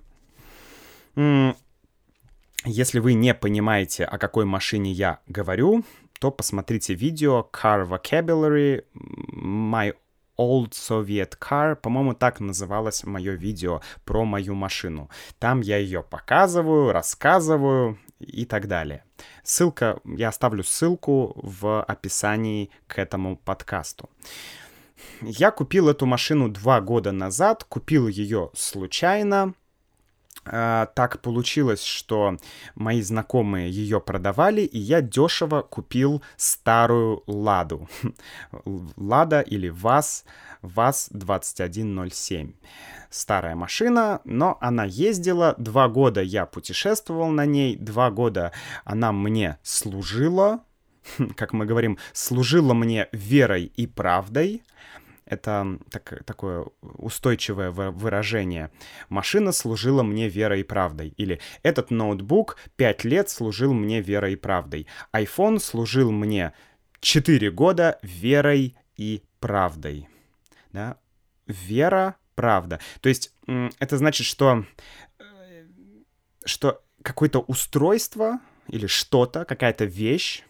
Если 2.66 3.00
вы 3.00 3.14
не 3.14 3.34
понимаете, 3.34 4.06
о 4.06 4.18
какой 4.18 4.46
машине 4.46 4.92
я 4.92 5.20
говорю, 5.28 5.84
то 6.20 6.30
посмотрите 6.30 6.94
видео 6.94 7.50
Car 7.52 7.88
Vocabulary 7.88 8.84
My 8.94 9.96
Old 10.38 10.72
Soviet 10.72 11.38
Car, 11.40 11.76
по-моему, 11.76 12.14
так 12.14 12.40
называлось 12.40 13.04
мое 13.04 13.34
видео 13.34 13.82
про 14.06 14.26
мою 14.26 14.54
машину. 14.56 15.10
Там 15.40 15.62
я 15.62 15.78
ее 15.78 16.04
показываю, 16.04 16.92
рассказываю 16.92 17.98
и 18.28 18.46
так 18.46 18.68
далее. 18.68 19.04
Ссылка, 19.44 20.00
я 20.06 20.30
оставлю 20.30 20.64
ссылку 20.64 21.34
в 21.36 21.84
описании 21.84 22.70
к 22.88 23.00
этому 23.00 23.38
подкасту. 23.38 24.10
Я 25.22 25.52
купил 25.52 25.90
эту 25.90 26.06
машину 26.06 26.50
два 26.50 26.80
года 26.82 27.12
назад, 27.12 27.64
купил 27.64 28.08
ее 28.08 28.52
случайно, 28.54 29.54
а, 30.44 30.88
так 30.88 31.22
получилось, 31.22 31.84
что 31.84 32.38
мои 32.74 33.02
знакомые 33.02 33.70
ее 33.70 34.02
продавали, 34.02 34.62
и 34.62 34.80
я 34.80 35.02
дешево 35.02 35.62
купил 35.62 36.24
старую 36.36 37.24
Ладу. 37.28 37.88
Лада 38.98 39.42
или 39.42 39.70
ВАЗ, 39.70 40.26
ВАЗ-2107. 40.64 42.56
Старая 43.12 43.56
машина, 43.56 44.22
но 44.24 44.58
она 44.62 44.86
ездила. 44.86 45.54
Два 45.58 45.90
года 45.90 46.22
я 46.22 46.46
путешествовал 46.46 47.30
на 47.30 47.46
ней, 47.46 47.76
два 47.76 48.10
года 48.10 48.54
она 48.86 49.12
мне 49.12 49.58
служила, 49.64 50.64
как 51.36 51.52
мы 51.52 51.66
говорим, 51.66 51.98
служила 52.14 52.74
мне 52.74 53.10
верой 53.12 53.66
и 53.66 53.86
правдой. 53.86 54.64
это 55.26 55.78
так, 55.90 56.24
такое 56.26 56.68
устойчивое 56.82 57.72
выражение. 57.72 58.72
Машина 59.10 59.52
служила 59.52 60.04
мне 60.04 60.30
верой 60.30 60.62
и 60.62 60.64
правдой. 60.64 61.10
Или 61.18 61.42
этот 61.64 61.92
ноутбук 61.92 62.56
пять 62.78 63.04
лет 63.04 63.30
служил 63.30 63.74
мне 63.74 64.00
верой 64.00 64.34
и 64.34 64.38
правдой. 64.38 64.88
iPhone 65.14 65.60
служил 65.60 66.12
мне 66.12 66.54
4 67.02 67.52
года 67.52 68.00
верой 68.04 68.78
и 68.96 69.22
правдой. 69.42 70.08
Да? 70.72 70.96
Вера, 71.46 72.16
правда. 72.42 72.80
То 73.02 73.10
есть 73.10 73.34
это 73.80 73.98
значит, 73.98 74.26
что, 74.26 74.66
э, 75.20 75.66
что 76.44 76.82
какое-то 77.04 77.40
устройство 77.40 78.40
или 78.68 78.88
что-то, 78.88 79.46
какая-то 79.46 79.86
вещь 79.86 80.44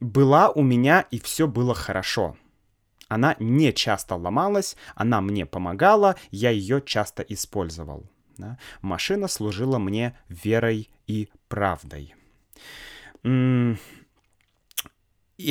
была 0.00 0.48
у 0.48 0.62
меня, 0.62 1.04
и 1.10 1.18
все 1.18 1.46
было 1.46 1.74
хорошо. 1.74 2.38
Она 3.08 3.36
не 3.38 3.74
часто 3.74 4.14
ломалась, 4.14 4.74
она 4.94 5.20
мне 5.20 5.44
помогала, 5.44 6.16
я 6.30 6.48
ее 6.48 6.80
часто 6.80 7.22
использовал. 7.22 8.08
Да? 8.38 8.58
Машина 8.80 9.28
служила 9.28 9.78
мне 9.78 10.16
верой 10.30 10.88
и 11.06 11.28
правдой. 11.48 12.14
И 13.22 13.76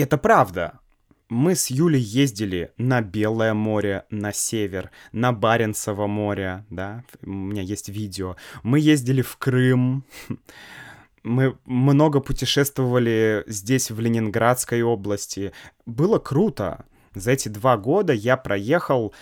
это 0.02 0.18
правда. 0.18 0.80
Мы 1.30 1.56
с 1.56 1.68
Юлей 1.68 2.02
ездили 2.02 2.72
на 2.78 3.02
Белое 3.02 3.54
море, 3.54 4.06
на 4.10 4.32
север, 4.32 4.92
на 5.12 5.34
Баренцево 5.34 6.08
море, 6.08 6.64
да, 6.70 7.04
у 7.22 7.30
меня 7.30 7.62
есть 7.62 7.90
видео. 7.90 8.38
Мы 8.64 8.80
ездили 8.80 9.22
в 9.22 9.36
Крым, 9.36 10.06
мы 11.24 11.58
много 11.66 12.22
путешествовали 12.22 13.44
здесь, 13.46 13.92
в 13.92 14.00
Ленинградской 14.00 14.82
области. 14.82 15.52
Было 15.86 16.18
круто. 16.18 16.86
За 17.14 17.32
эти 17.32 17.50
два 17.50 17.76
года 17.78 18.14
я 18.14 18.38
проехал 18.38 19.14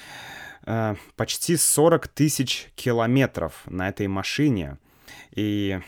э, 0.65 0.95
почти 1.15 1.57
40 1.57 2.07
тысяч 2.09 2.69
километров 2.75 3.63
на 3.65 3.89
этой 3.89 4.07
машине. 4.07 4.77
И 5.33 5.79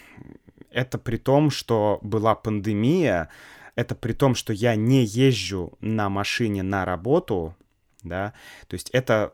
это 0.72 0.98
при 0.98 1.18
том, 1.18 1.52
что 1.52 2.00
была 2.02 2.34
пандемия, 2.34 3.30
это 3.78 3.94
при 3.96 4.14
том, 4.14 4.36
что 4.36 4.54
я 4.54 4.76
не 4.76 5.06
езжу 5.06 5.78
на 5.82 6.10
машине 6.10 6.64
на 6.64 6.84
работу, 6.84 7.56
да, 8.04 8.34
то 8.68 8.74
есть 8.74 8.90
это 8.90 9.32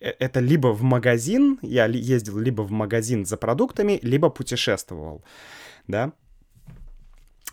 э, 0.00 0.10
это 0.18 0.40
либо 0.40 0.68
в 0.68 0.82
магазин, 0.82 1.58
я 1.62 1.84
ездил 1.84 2.38
либо 2.38 2.62
в 2.62 2.70
магазин 2.70 3.26
за 3.26 3.36
продуктами, 3.36 4.00
либо 4.02 4.30
путешествовал, 4.30 5.22
да. 5.86 6.12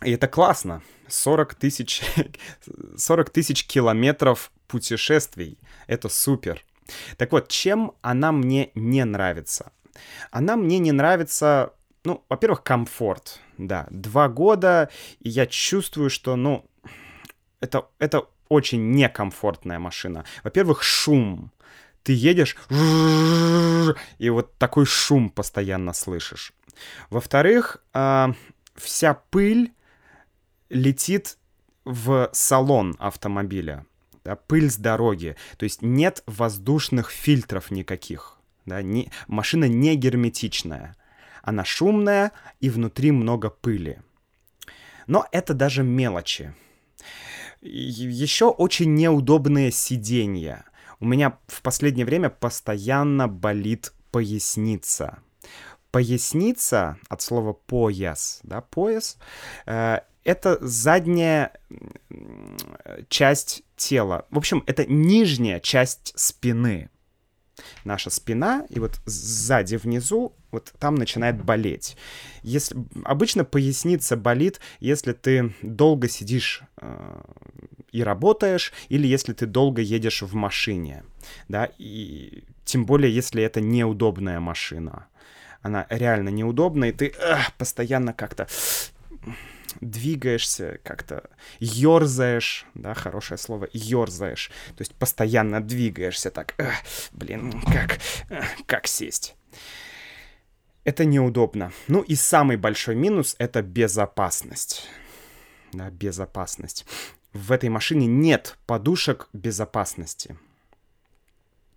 И 0.02 0.10
это 0.10 0.26
классно. 0.26 0.82
40 1.08 1.54
тысяч, 1.54 2.02
40 2.96 3.30
тысяч 3.30 3.66
километров 3.66 4.50
путешествий. 4.66 5.58
Это 5.86 6.08
супер. 6.08 6.64
Так 7.18 7.32
вот, 7.32 7.48
чем 7.48 7.92
она 8.00 8.32
мне 8.32 8.70
не 8.74 9.04
нравится? 9.04 9.70
Она 10.30 10.56
мне 10.56 10.78
не 10.78 10.92
нравится 10.92 11.74
ну, 12.04 12.24
во-первых, 12.28 12.62
комфорт, 12.62 13.40
да. 13.58 13.86
Два 13.90 14.28
года, 14.28 14.90
и 15.20 15.28
я 15.28 15.46
чувствую, 15.46 16.10
что, 16.10 16.36
ну, 16.36 16.64
это, 17.60 17.86
это 17.98 18.26
очень 18.48 18.90
некомфортная 18.90 19.78
машина. 19.78 20.24
Во-первых, 20.42 20.82
шум. 20.82 21.52
Ты 22.02 22.12
едешь, 22.12 22.56
и 24.18 24.30
вот 24.30 24.58
такой 24.58 24.86
шум 24.86 25.30
постоянно 25.30 25.92
слышишь. 25.92 26.52
Во-вторых, 27.10 27.82
а, 27.92 28.34
вся 28.74 29.14
пыль 29.14 29.72
летит 30.68 31.38
в 31.84 32.28
салон 32.32 32.96
автомобиля. 32.98 33.86
Да, 34.24 34.36
пыль 34.36 34.70
с 34.70 34.76
дороги. 34.76 35.36
То 35.56 35.64
есть 35.64 35.82
нет 35.82 36.22
воздушных 36.26 37.10
фильтров 37.10 37.70
никаких. 37.70 38.38
Да, 38.66 38.82
не, 38.82 39.10
машина 39.26 39.66
не 39.66 39.96
герметичная. 39.96 40.96
Она 41.42 41.64
шумная, 41.64 42.32
и 42.60 42.70
внутри 42.70 43.10
много 43.10 43.50
пыли. 43.50 44.00
Но 45.06 45.26
это 45.32 45.54
даже 45.54 45.82
мелочи. 45.82 46.54
Еще 47.60 48.46
очень 48.46 48.94
неудобные 48.94 49.70
сиденья. 49.70 50.64
У 51.00 51.04
меня 51.04 51.38
в 51.48 51.62
последнее 51.62 52.06
время 52.06 52.30
постоянно 52.30 53.28
болит 53.28 53.92
поясница. 54.10 55.18
Поясница 55.90 56.96
от 57.08 57.20
слова 57.22 57.52
пояс, 57.52 58.40
да, 58.44 58.62
пояс, 58.62 59.18
э, 59.66 59.98
это 60.24 60.58
задняя 60.60 61.52
часть 63.08 63.62
тела. 63.76 64.26
В 64.30 64.38
общем, 64.38 64.62
это 64.66 64.86
нижняя 64.86 65.60
часть 65.60 66.12
спины 66.16 66.88
наша 67.84 68.10
спина, 68.10 68.66
и 68.68 68.78
вот 68.78 69.00
сзади 69.06 69.76
внизу, 69.76 70.34
вот 70.52 70.72
там 70.78 70.94
начинает 70.94 71.42
болеть. 71.42 71.96
Если, 72.42 72.76
обычно 73.04 73.44
поясница 73.44 74.16
болит, 74.16 74.60
если 74.78 75.12
ты 75.12 75.54
долго 75.62 76.08
сидишь 76.08 76.62
э, 76.76 77.22
и 77.90 78.02
работаешь, 78.04 78.72
или 78.88 79.06
если 79.06 79.32
ты 79.32 79.46
долго 79.46 79.82
едешь 79.82 80.22
в 80.22 80.34
машине, 80.34 81.04
да, 81.48 81.70
и 81.78 82.44
тем 82.64 82.86
более, 82.86 83.12
если 83.12 83.42
это 83.42 83.60
неудобная 83.60 84.38
машина. 84.38 85.06
Она 85.62 85.86
реально 85.90 86.28
неудобная, 86.28 86.90
и 86.90 86.92
ты 86.92 87.14
э, 87.18 87.38
постоянно 87.58 88.12
как-то 88.12 88.46
двигаешься, 89.80 90.78
как-то 90.82 91.30
ерзаешь, 91.60 92.66
да, 92.74 92.94
хорошее 92.94 93.38
слово, 93.38 93.68
ерзаешь, 93.72 94.50
то 94.76 94.82
есть 94.82 94.94
постоянно 94.94 95.60
двигаешься 95.60 96.30
так, 96.30 96.54
э, 96.58 96.70
блин, 97.12 97.52
как, 97.62 97.98
э, 98.28 98.42
как 98.66 98.86
сесть. 98.86 99.34
Это 100.84 101.04
неудобно. 101.04 101.72
Ну 101.88 102.02
и 102.02 102.14
самый 102.14 102.56
большой 102.56 102.94
минус— 102.94 103.36
это 103.38 103.62
безопасность. 103.62 104.88
Да, 105.72 105.90
безопасность. 105.90 106.86
В 107.32 107.52
этой 107.52 107.68
машине 107.68 108.06
нет 108.06 108.58
подушек 108.66 109.28
безопасности. 109.32 110.36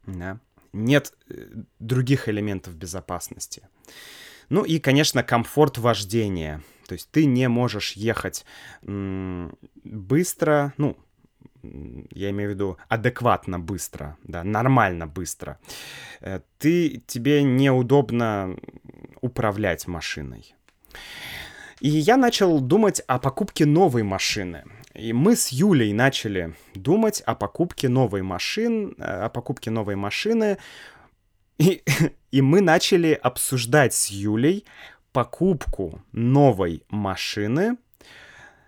Да. 0.06 0.40
Нет 0.74 1.14
э, 1.30 1.48
других 1.80 2.28
элементов 2.28 2.76
безопасности. 2.76 3.68
Ну 4.50 4.64
и, 4.64 4.80
конечно, 4.80 5.24
комфорт 5.24 5.78
вождения— 5.78 6.62
то 6.88 6.94
есть 6.94 7.10
ты 7.12 7.26
не 7.26 7.50
можешь 7.50 7.94
ехать 7.94 8.46
быстро, 9.84 10.74
ну, 10.78 10.98
я 12.12 12.30
имею 12.30 12.52
в 12.52 12.54
виду 12.54 12.78
адекватно 12.88 13.60
быстро, 13.60 14.18
да, 14.24 14.44
нормально 14.44 15.08
быстро. 15.08 15.60
Э, 16.22 16.42
ты, 16.60 17.02
тебе 17.08 17.42
неудобно 17.42 18.56
управлять 19.26 19.88
машиной. 19.88 20.56
И 21.82 21.90
я 21.90 22.18
начал 22.18 22.62
думать 22.62 23.02
о 23.08 23.20
покупке 23.20 23.66
новой 23.66 24.04
машины. 24.04 24.64
И 24.94 25.12
мы 25.12 25.36
с 25.36 25.50
Юлей 25.50 25.92
начали 25.92 26.56
думать 26.74 27.22
о 27.26 27.36
покупке 27.36 27.90
новой 27.90 28.22
машины, 28.22 28.94
э, 28.98 29.26
о 29.26 29.30
покупке 29.30 29.72
новой 29.72 29.96
машины. 29.96 30.58
И, 31.58 31.84
и 32.32 32.42
мы 32.42 32.62
начали 32.62 33.12
обсуждать 33.14 33.94
с 33.94 34.08
Юлей, 34.08 34.66
покупку 35.12 36.02
новой 36.12 36.84
машины, 36.90 37.78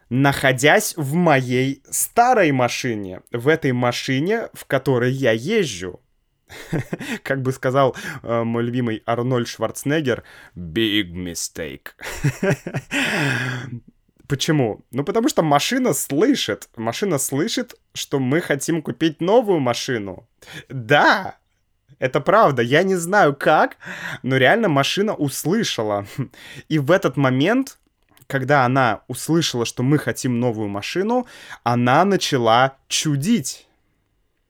находясь 0.09 0.95
в 0.97 1.13
моей 1.13 1.81
старой 1.89 2.51
машине, 2.51 3.21
в 3.31 3.47
этой 3.47 3.71
машине, 3.71 4.49
в 4.53 4.65
которой 4.65 5.11
я 5.11 5.31
езжу. 5.31 6.01
Как 7.23 7.41
бы 7.41 7.51
сказал 7.51 7.95
э, 8.23 8.43
мой 8.43 8.63
любимый 8.63 9.03
Арнольд 9.05 9.47
Шварценеггер, 9.47 10.23
big 10.55 11.12
mistake. 11.12 11.89
Почему? 14.27 14.81
Ну, 14.91 15.03
потому 15.03 15.29
что 15.29 15.41
машина 15.41 15.93
слышит. 15.93 16.69
Машина 16.75 17.17
слышит, 17.17 17.75
что 17.93 18.19
мы 18.19 18.41
хотим 18.41 18.81
купить 18.81 19.21
новую 19.21 19.60
машину. 19.60 20.27
Да, 20.67 21.38
это 21.99 22.19
правда, 22.19 22.62
я 22.62 22.83
не 22.83 22.95
знаю 22.95 23.36
как, 23.36 23.77
но 24.23 24.38
реально 24.38 24.69
машина 24.69 25.15
услышала. 25.15 26.05
И 26.69 26.77
в 26.77 26.91
этот 26.91 27.17
момент, 27.17 27.79
когда 28.27 28.65
она 28.65 29.01
услышала, 29.07 29.65
что 29.65 29.81
мы 29.81 29.97
хотим 29.97 30.39
новую 30.39 30.67
машину, 30.67 31.25
она 31.63 32.03
начала 32.05 32.75
чудить. 32.88 33.67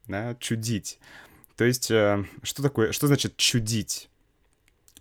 Да, 0.08 0.36
чудить. 0.40 1.00
То 1.58 1.66
есть, 1.66 1.92
э, 1.92 2.24
что 2.44 2.62
такое, 2.64 2.92
что 2.92 3.08
значит 3.08 3.36
чудить? 3.36 4.10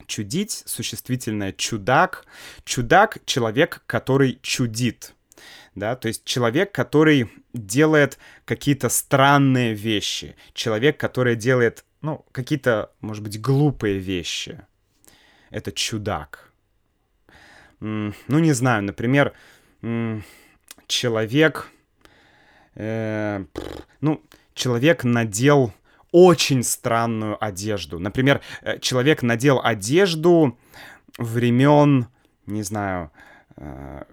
Чудить, 0.07 0.63
существительное 0.67 1.53
чудак. 1.53 2.25
Чудак— 2.65 3.19
человек, 3.27 3.83
который 3.87 4.39
чудит. 4.43 5.15
Да, 5.75 5.95
то 5.95 6.09
есть 6.09 6.25
человек, 6.25 6.73
который 6.73 7.31
делает 7.53 8.19
какие-то 8.47 8.89
странные 8.89 9.75
вещи. 9.75 10.35
Человек, 10.55 10.99
который 10.99 11.37
делает 11.37 11.85
ну, 12.01 12.25
какие-то, 12.33 12.91
может 13.01 13.23
быть, 13.23 13.39
глупые 13.41 13.99
вещи. 13.99 14.63
Это 15.51 15.73
чудак. 15.73 16.51
Ну, 17.81 18.15
не 18.29 18.53
знаю, 18.53 18.83
например, 18.83 19.35
человек... 20.87 21.69
Э, 22.75 23.45
ну, 24.01 24.23
человек 24.55 25.05
надел 25.05 25.75
очень 26.17 26.63
странную 26.63 27.37
одежду. 27.45 27.99
Например, 27.99 28.41
э, 28.63 28.79
человек 28.79 29.23
надел 29.23 29.61
одежду 29.63 30.59
времен, 31.19 32.07
не 32.47 32.63
знаю, 32.63 33.11
э, 33.57 34.05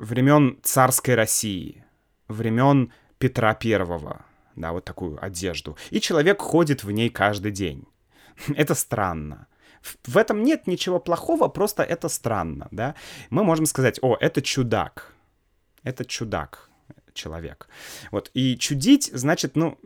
времен 0.00 0.58
царской 0.62 1.14
России, 1.14 1.84
времен 2.28 2.92
Петра 3.18 3.54
Первого, 3.54 4.24
да, 4.56 4.72
вот 4.72 4.86
такую 4.86 5.22
одежду. 5.22 5.76
И 5.90 6.00
человек 6.00 6.40
ходит 6.40 6.82
в 6.82 6.90
ней 6.90 7.10
каждый 7.10 7.52
день. 7.52 7.84
Это 8.56 8.74
странно. 8.74 9.48
В 10.06 10.16
этом 10.16 10.42
нет 10.42 10.66
ничего 10.66 10.98
плохого, 10.98 11.48
просто 11.48 11.82
это 11.82 12.08
странно, 12.08 12.68
да. 12.72 12.94
Мы 13.30 13.44
можем 13.44 13.66
сказать, 13.66 13.98
о, 14.02 14.16
это 14.20 14.42
чудак, 14.42 15.12
это 15.84 16.04
чудак, 16.04 16.68
человек. 17.14 17.68
Вот, 18.10 18.30
и 18.34 18.56
чудить 18.58 19.10
значит, 19.14 19.56
ну, 19.56 19.78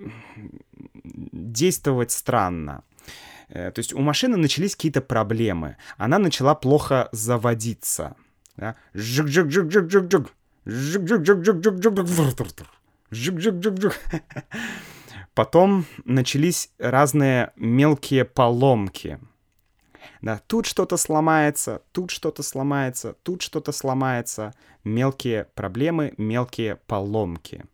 действовать 1.05 2.11
странно. 2.11 2.85
Э, 3.49 3.71
то 3.71 3.79
есть 3.79 3.93
у 3.93 4.01
машины 4.01 4.37
начались 4.37 4.77
какие-то 4.77 5.01
проблемы. 5.01 5.77
Она 5.97 6.19
начала 6.19 6.55
плохо 6.55 7.09
заводиться. 7.13 8.17
Да? 8.57 8.77
Потом 15.35 15.87
начались 16.05 16.71
разные 16.79 17.53
мелкие 17.57 18.25
поломки. 18.25 19.19
Да, 20.21 20.41
тут 20.47 20.67
что-то 20.67 20.97
сломается, 20.97 21.83
тут 21.93 22.11
что-то 22.11 22.43
сломается, 22.43 23.17
тут 23.23 23.43
что-то 23.43 23.73
сломается. 23.73 24.55
Мелкие 24.85 25.47
проблемы, 25.55 26.15
мелкие 26.17 26.77
поломки. 26.87 27.65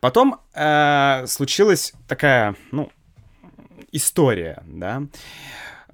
Потом 0.00 0.40
э, 0.54 1.24
случилась 1.26 1.92
такая, 2.08 2.56
ну, 2.70 2.90
история, 3.92 4.62
да. 4.66 5.02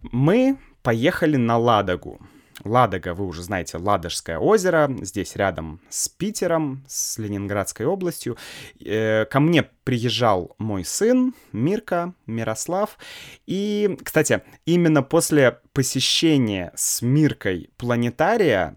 Мы 0.02 0.58
поехали 0.82 1.36
на 1.36 1.58
Ладогу. 1.58 2.20
Ладога, 2.64 3.14
вы 3.14 3.26
уже 3.26 3.42
знаете, 3.42 3.78
Ладожское 3.78 4.38
озеро, 4.38 4.90
здесь 5.02 5.36
рядом 5.36 5.80
с 5.88 6.08
Питером, 6.08 6.84
с 6.88 7.18
Ленинградской 7.18 7.86
областью. 7.86 8.36
Э, 8.84 9.24
ко 9.26 9.40
мне 9.40 9.64
приезжал 9.84 10.54
мой 10.58 10.84
сын 10.84 11.34
Мирка, 11.52 12.14
Мирослав. 12.26 12.98
И, 13.46 13.96
кстати, 14.02 14.42
именно 14.66 15.02
после 15.02 15.60
посещения 15.72 16.72
с 16.74 17.00
Миркой 17.02 17.70
планетария 17.76 18.76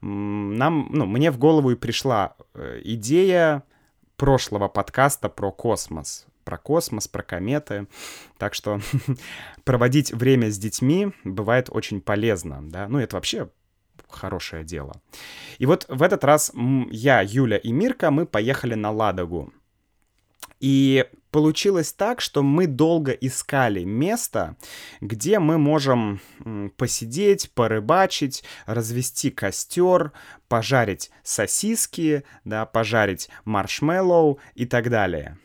нам, 0.00 0.88
ну, 0.90 1.06
мне 1.06 1.30
в 1.30 1.38
голову 1.38 1.70
и 1.70 1.76
пришла 1.76 2.34
э, 2.54 2.80
идея 2.84 3.62
прошлого 4.20 4.68
подкаста 4.68 5.30
про 5.30 5.50
космос 5.50 6.26
про 6.44 6.58
космос, 6.58 7.08
про 7.08 7.22
кометы. 7.22 7.86
Так 8.38 8.54
что 8.54 8.80
проводить 9.64 10.12
время 10.12 10.50
с 10.50 10.58
детьми 10.58 11.12
бывает 11.24 11.68
очень 11.70 12.00
полезно, 12.00 12.60
да. 12.62 12.88
Ну, 12.88 12.98
это 12.98 13.16
вообще 13.16 13.48
хорошее 14.08 14.64
дело. 14.64 15.00
И 15.58 15.66
вот 15.66 15.86
в 15.88 16.02
этот 16.02 16.24
раз 16.24 16.52
я, 16.90 17.22
Юля 17.22 17.56
и 17.56 17.72
Мирка, 17.72 18.10
мы 18.10 18.26
поехали 18.26 18.74
на 18.74 18.90
Ладогу. 18.90 19.52
И 20.60 21.06
получилось 21.30 21.92
так, 21.92 22.20
что 22.20 22.42
мы 22.42 22.66
долго 22.66 23.12
искали 23.12 23.82
место, 23.84 24.56
где 25.00 25.38
мы 25.38 25.56
можем 25.56 26.20
посидеть, 26.76 27.50
порыбачить, 27.52 28.44
развести 28.66 29.30
костер, 29.30 30.12
пожарить 30.48 31.10
сосиски, 31.22 32.24
да, 32.44 32.66
пожарить 32.66 33.30
маршмеллоу 33.44 34.38
и 34.54 34.66
так 34.66 34.90
далее. 34.90 35.38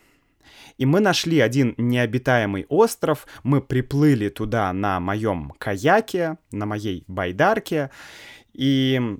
И 0.77 0.85
мы 0.85 0.99
нашли 0.99 1.39
один 1.39 1.73
необитаемый 1.77 2.65
остров, 2.67 3.25
мы 3.43 3.61
приплыли 3.61 4.27
туда 4.27 4.73
на 4.73 4.99
моем 4.99 5.53
каяке, 5.57 6.37
на 6.51 6.65
моей 6.65 7.05
байдарке, 7.07 7.91
и 8.53 9.19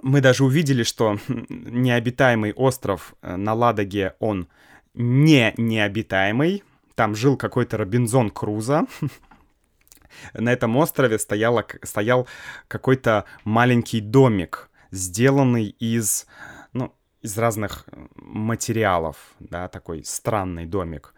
мы 0.00 0.20
даже 0.20 0.44
увидели, 0.44 0.82
что 0.82 1.18
необитаемый 1.28 2.52
остров 2.52 3.14
э, 3.22 3.36
на 3.36 3.54
Ладоге, 3.54 4.14
он 4.18 4.48
не 4.94 5.54
необитаемый. 5.56 6.62
Там 6.94 7.14
жил 7.14 7.36
какой-то 7.36 7.76
Робинзон 7.76 8.30
Круза. 8.30 8.86
На 10.34 10.52
этом 10.52 10.76
острове 10.76 11.18
стояла, 11.18 11.66
стоял 11.82 12.28
какой-то 12.68 13.24
маленький 13.44 14.00
домик, 14.00 14.68
сделанный 14.90 15.74
из 15.78 16.26
из 17.22 17.38
разных 17.38 17.84
э, 17.86 18.06
материалов, 18.16 19.16
да, 19.38 19.68
такой 19.68 20.04
странный 20.04 20.66
домик. 20.66 21.14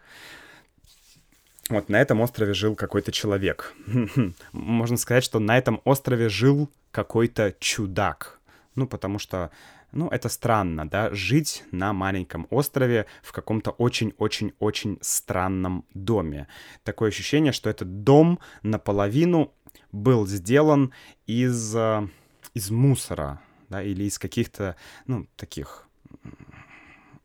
Вот 1.69 1.89
на 1.89 1.99
этом 1.99 2.21
острове 2.21 2.53
жил 2.53 2.75
какой-то 2.75 3.11
человек. 3.11 3.73
Можно 4.51 4.97
сказать, 4.97 5.23
что 5.23 5.39
на 5.39 5.57
этом 5.57 5.81
острове 5.83 6.29
жил 6.29 6.69
какой-то 6.91 7.55
чудак. 7.59 8.34
Ну, 8.75 8.87
потому 8.87 9.19
что, 9.19 9.51
ну, 9.93 10.09
это 10.09 10.27
странно, 10.29 10.87
да, 10.87 11.09
жить 11.13 11.63
на 11.71 11.93
маленьком 11.93 12.45
острове 12.49 13.05
в 13.23 13.31
каком-то 13.31 13.71
очень-очень-очень 13.71 14.99
странном 15.01 15.85
доме. 15.93 16.47
Такое 16.83 17.09
ощущение, 17.09 17.53
что 17.53 17.69
этот 17.69 18.03
дом 18.03 18.39
наполовину 18.63 19.53
был 19.91 20.27
сделан 20.27 20.93
из, 21.25 21.75
э, 21.75 22.07
из 22.53 22.69
мусора, 22.69 23.41
да, 23.69 23.81
или 23.81 24.03
из 24.03 24.19
каких-то, 24.19 24.75
ну, 25.07 25.27
таких 25.37 25.87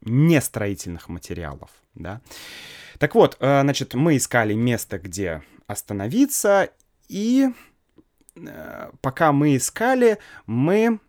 нестроительных 0.02 1.08
материалов, 1.08 1.70
да. 1.94 2.20
Так 2.98 3.14
вот, 3.14 3.36
э, 3.40 3.60
значит, 3.62 3.94
мы 3.94 4.16
искали 4.16 4.54
место, 4.54 4.98
где 4.98 5.42
остановиться, 5.66 6.70
и 7.08 7.48
э, 8.36 8.90
пока 9.00 9.32
мы 9.32 9.56
искали, 9.56 10.18
мы 10.46 11.00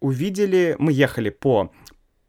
увидели, 0.00 0.76
мы 0.78 0.92
ехали 0.92 1.30
по 1.30 1.72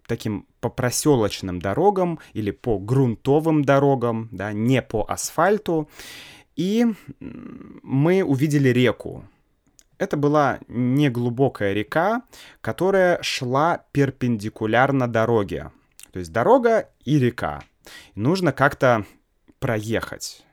таким 0.08 0.48
по 0.62 0.70
проселочным 0.70 1.60
дорогам 1.60 2.20
или 2.34 2.52
по 2.52 2.80
грунтовым 2.80 3.64
дорогам, 3.64 4.30
да, 4.32 4.54
не 4.54 4.82
по 4.82 5.06
асфальту, 5.08 5.90
и 6.56 6.86
мы 7.20 8.24
увидели 8.24 8.70
реку, 8.70 9.26
это 9.98 10.18
была 10.18 10.60
неглубокая 10.68 11.74
река, 11.74 12.24
которая 12.62 13.22
шла 13.22 13.86
перпендикулярно 13.92 15.08
дороге. 15.08 15.72
То 16.12 16.20
есть 16.20 16.32
дорога 16.32 16.90
и 17.04 17.20
река. 17.20 17.64
Нужно 18.16 18.52
как-то 18.52 19.06
проехать. 19.60 20.46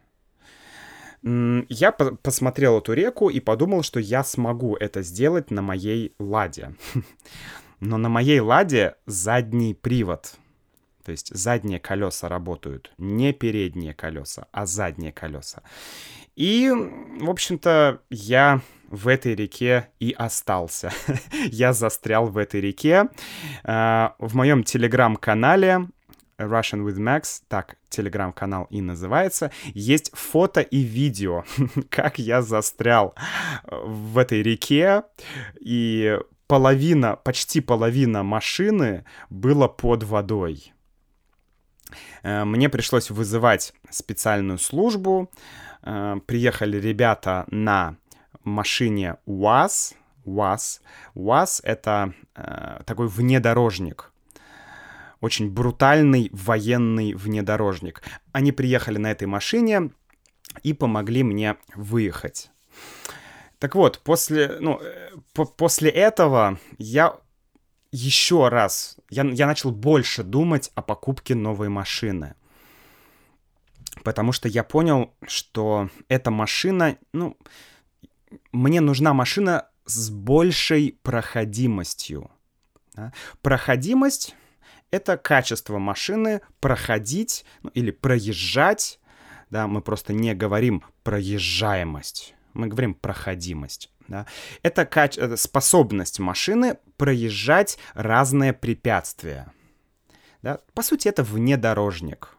Я 1.25 1.91
по 1.93 2.17
посмотрел 2.17 2.79
эту 2.79 2.93
реку 2.93 3.31
и 3.31 3.41
подумал, 3.41 3.83
что 3.83 3.99
я 3.99 4.23
смогу 4.23 4.77
это 4.77 5.03
сделать 5.03 5.51
на 5.51 5.63
моей 5.63 6.15
ладе. 6.19 6.75
Но 7.81 7.97
на 7.97 8.11
моей 8.11 8.41
ладе 8.41 8.97
задний 9.07 9.75
привод. 9.75 10.35
То 11.03 11.13
есть 11.13 11.35
задние 11.35 11.81
колеса 11.81 12.29
работают. 12.29 12.93
Не 12.99 13.33
передние 13.33 13.95
колеса, 13.95 14.49
а 14.53 14.67
задние 14.67 15.13
колеса. 15.13 15.63
И, 16.37 16.71
в 17.21 17.31
общем-то, 17.31 18.01
я 18.11 18.61
в 18.89 19.09
этой 19.09 19.35
реке 19.35 19.89
и 20.01 20.13
остался. 20.13 20.93
я 21.47 21.73
застрял 21.73 22.27
в 22.27 22.37
этой 22.37 22.61
реке. 22.61 23.09
Uh, 23.65 24.13
в 24.19 24.35
моем 24.35 24.63
телеграм-канале 24.63 25.89
Russian 26.39 26.85
with 26.85 26.99
Max, 26.99 27.43
так 27.49 27.77
телеграм-канал 27.89 28.67
и 28.71 28.81
называется, 28.81 29.51
есть 29.75 30.11
фото 30.15 30.61
и 30.61 30.79
видео, 30.79 31.45
как 31.91 32.19
я 32.19 32.43
застрял 32.43 33.15
в 33.65 34.19
этой 34.19 34.43
реке, 34.43 35.05
и 35.61 36.19
половина, 36.47 37.17
почти 37.17 37.61
половина 37.61 38.23
машины 38.23 39.05
было 39.31 39.69
под 39.69 40.03
водой. 40.03 40.73
Uh, 42.25 42.45
мне 42.45 42.69
пришлось 42.69 43.11
вызывать 43.11 43.73
специальную 43.91 44.59
службу, 44.59 45.31
uh, 45.83 46.21
приехали 46.21 46.79
ребята 46.79 47.45
на 47.49 47.97
машине 48.45 49.17
УАЗ. 49.27 49.95
УАЗ. 50.25 50.81
УАЗ— 51.15 51.61
это 51.65 52.15
э, 52.35 52.81
такой 52.87 53.09
внедорожник. 53.09 54.11
Очень 55.25 55.51
брутальный 55.51 56.29
военный 56.35 57.15
внедорожник. 57.15 58.03
Они 58.33 58.53
приехали 58.53 58.99
на 58.99 59.11
этой 59.11 59.27
машине 59.27 59.91
и 60.63 60.75
помогли 60.75 61.23
мне 61.23 61.57
выехать. 61.75 62.51
Так 63.59 63.75
вот, 63.75 64.01
после, 64.01 64.59
ну, 64.61 64.79
э, 64.83 65.13
по 65.33 65.47
после 65.47 65.89
этого 65.89 66.59
я 66.77 67.17
еще 67.91 68.49
раз, 68.51 68.99
я, 69.09 69.23
я 69.23 69.47
начал 69.47 69.71
больше 69.71 70.25
думать 70.25 70.71
о 70.75 70.83
покупке 70.83 71.35
новой 71.35 71.71
машины. 71.71 72.35
Потому 74.03 74.33
что 74.33 74.47
я 74.47 74.63
понял, 74.63 75.15
что 75.27 75.89
эта 76.09 76.31
машина, 76.31 76.99
ну, 77.15 77.39
мне 78.53 78.83
нужна 78.83 79.15
машина 79.15 79.71
с 79.87 80.11
большей 80.11 80.99
проходимостью. 81.03 82.31
Да? 82.93 83.15
Проходимость— 83.41 84.37
это 84.95 85.17
качество 85.17 85.79
машины 85.79 86.41
проходить 86.61 87.45
ну, 87.63 87.71
или 87.71 87.91
проезжать. 87.91 89.01
Да, 89.51 89.67
мы 89.67 89.83
просто 89.83 90.13
не 90.13 90.35
говорим 90.35 90.85
проезжаемость, 91.03 92.35
мы 92.53 92.69
говорим 92.69 92.95
проходимость. 92.95 93.91
Да? 94.07 94.27
Это 94.63 94.83
каче- 94.83 95.37
способность 95.37 96.21
машины 96.21 96.79
проезжать 96.97 97.77
разные 97.95 98.53
препятствия. 98.53 99.53
Да? 100.43 100.61
По 100.75 100.83
сути, 100.83 101.09
это 101.09 101.25
внедорожник. 101.25 102.37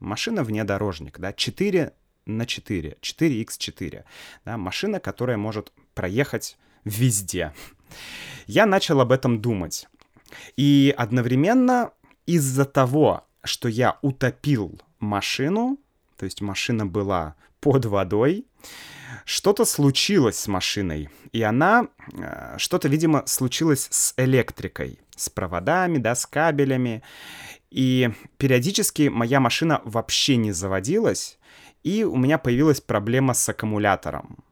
Машина 0.00 0.42
внедорожник, 0.42 1.20
да, 1.20 1.32
4 1.32 1.92
на 2.26 2.46
4, 2.46 2.96
4x4. 3.00 4.04
Да? 4.44 4.56
Машина, 4.56 4.98
которая 4.98 5.36
может 5.36 5.72
проехать 5.94 6.58
везде. 6.84 7.52
Я 8.46 8.66
начал 8.66 9.00
об 9.00 9.12
этом 9.12 9.40
думать. 9.40 9.86
И 10.56 10.94
одновременно 10.96 11.90
из-за 12.26 12.64
того, 12.64 13.26
что 13.42 13.68
я 13.68 13.98
утопил 14.02 14.80
машину, 14.98 15.78
то 16.16 16.24
есть 16.24 16.40
машина 16.40 16.86
была 16.86 17.34
под 17.60 17.84
водой, 17.84 18.46
что-то 19.24 19.64
случилось 19.64 20.38
с 20.38 20.48
машиной, 20.48 21.08
и 21.32 21.42
она, 21.42 21.88
э, 22.12 22.56
что-то, 22.58 22.88
видимо, 22.88 23.26
случилось 23.26 23.88
с 23.90 24.14
электрикой, 24.16 24.98
с 25.16 25.30
проводами, 25.30 25.98
да, 25.98 26.14
с 26.14 26.26
кабелями, 26.26 27.02
и 27.70 28.10
периодически 28.36 29.08
моя 29.08 29.40
машина 29.40 29.80
вообще 29.84 30.36
не 30.36 30.52
заводилась, 30.52 31.38
и 31.82 32.04
у 32.04 32.16
меня 32.16 32.38
появилась 32.38 32.80
проблема 32.80 33.34
с 33.34 33.48
аккумулятором. 33.48 34.44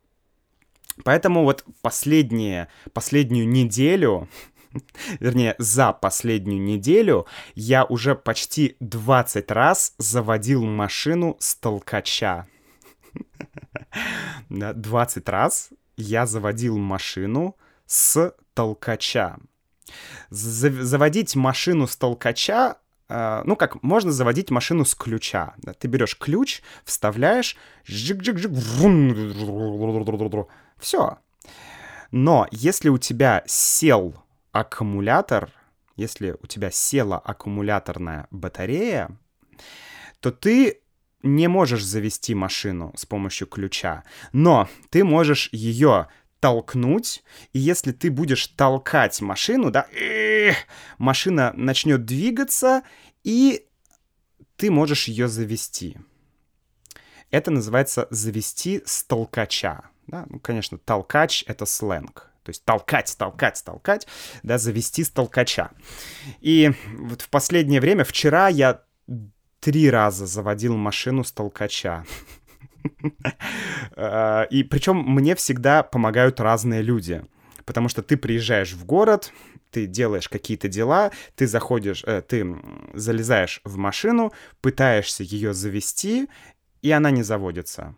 Поэтому 1.05 1.45
вот 1.45 1.65
последние, 1.81 2.69
последнюю 2.93 3.49
неделю, 3.49 4.29
вернее, 5.21 5.55
за 5.59 5.93
последнюю 5.93 6.61
неделю 6.63 7.27
я 7.55 7.85
уже 7.85 8.15
почти 8.15 8.77
20 8.81 9.51
раз 9.51 9.95
заводил 9.99 10.65
машину 10.65 11.37
с 11.41 11.55
толкача. 11.55 12.47
20 14.49 15.29
раз 15.29 15.71
я 15.97 16.27
заводил 16.27 16.79
машину 16.79 17.57
с 17.87 18.35
толкача. 18.55 19.37
Заводить 20.31 21.37
машину 21.37 21.87
с 21.87 21.97
толкача 21.97 22.77
Uh, 23.09 23.43
ну 23.45 23.57
как, 23.57 23.83
можно 23.83 24.11
заводить 24.11 24.51
машину 24.51 24.87
с 24.87 24.95
ключа. 24.95 25.55
Ты 25.79 25.87
берешь 25.87 26.17
ключ, 26.17 26.63
вставляешь, 26.83 27.59
все. 30.79 31.19
Но 32.11 32.47
если 32.51 32.89
у 32.89 32.97
тебя 32.97 33.43
сел 33.47 34.15
аккумулятор, 34.53 35.51
если 35.97 36.37
у 36.41 36.47
тебя 36.47 36.71
села 36.71 37.19
аккумуляторная 37.19 38.29
батарея, 38.31 39.11
то 40.21 40.31
ты 40.31 40.81
не 41.23 41.49
можешь 41.49 41.85
завести 41.85 42.35
машину 42.35 42.93
с 42.97 43.07
помощью 43.07 43.47
ключа, 43.47 44.05
но 44.33 44.69
ты 44.91 45.05
можешь 45.05 45.49
ее 45.53 46.09
толкнуть, 46.41 47.23
и 47.53 47.61
если 47.61 47.93
ты 47.93 48.11
будешь 48.11 48.49
толкать 48.49 49.21
машину, 49.21 49.71
да, 49.71 49.87
машина 50.99 51.53
начнет 51.55 52.05
двигаться, 52.05 52.83
и 53.23 53.67
ты 54.57 54.71
можешь 54.71 55.07
ее 55.07 55.29
завести. 55.29 55.99
Это 57.31 57.51
называется 57.51 58.09
завести 58.11 58.83
с 58.85 59.05
толкача. 59.05 59.83
Да? 60.09 60.27
Ну, 60.29 60.41
конечно, 60.41 60.79
толкач— 60.79 61.45
это 61.47 61.65
сленг. 61.65 62.32
То 62.43 62.51
есть 62.51 62.65
толкать, 62.65 63.15
толкать, 63.17 63.63
толкать, 63.65 64.07
да, 64.43 64.59
завести 64.59 65.05
с 65.05 65.11
толкача. 65.11 65.71
И 66.41 66.73
вот 66.99 67.23
в 67.23 67.29
последнее 67.29 67.81
время, 67.81 68.05
вчера 68.05 68.49
я 68.49 68.83
три 69.61 69.89
раза 69.91 70.27
заводил 70.27 70.77
машину 70.77 71.23
с 71.23 71.33
толкача. 71.33 72.05
А, 73.97 74.43
и 74.51 74.65
причем 74.65 74.97
мне 74.99 75.35
всегда 75.37 75.83
помогают 75.83 76.41
разные 76.41 76.83
люди. 76.83 77.25
Потому 77.65 77.89
что 77.89 78.03
ты 78.03 78.17
приезжаешь 78.17 78.73
в 78.73 78.85
город, 78.85 79.33
ты 79.71 79.87
делаешь 79.87 80.29
какие-то 80.29 80.69
дела, 80.69 81.13
ты 81.37 81.47
заходишь, 81.47 82.03
э, 82.05 82.23
ты 82.23 82.57
залезаешь 82.95 83.61
в 83.65 83.77
машину, 83.77 84.33
пытаешься 84.61 85.23
ее 85.23 85.55
завести, 85.55 86.29
и 86.83 86.91
она 86.91 87.13
не 87.13 87.23
заводится. 87.23 87.95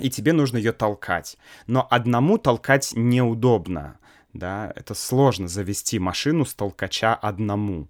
И 0.00 0.10
тебе 0.10 0.32
нужно 0.32 0.56
ее 0.56 0.72
толкать. 0.72 1.36
Но 1.66 1.86
одному 1.90 2.38
толкать 2.38 2.92
неудобно. 2.94 3.98
Да, 4.32 4.72
это 4.76 4.94
сложно 4.94 5.48
завести 5.48 5.98
машину 5.98 6.44
с 6.44 6.54
толкача 6.54 7.14
одному. 7.14 7.88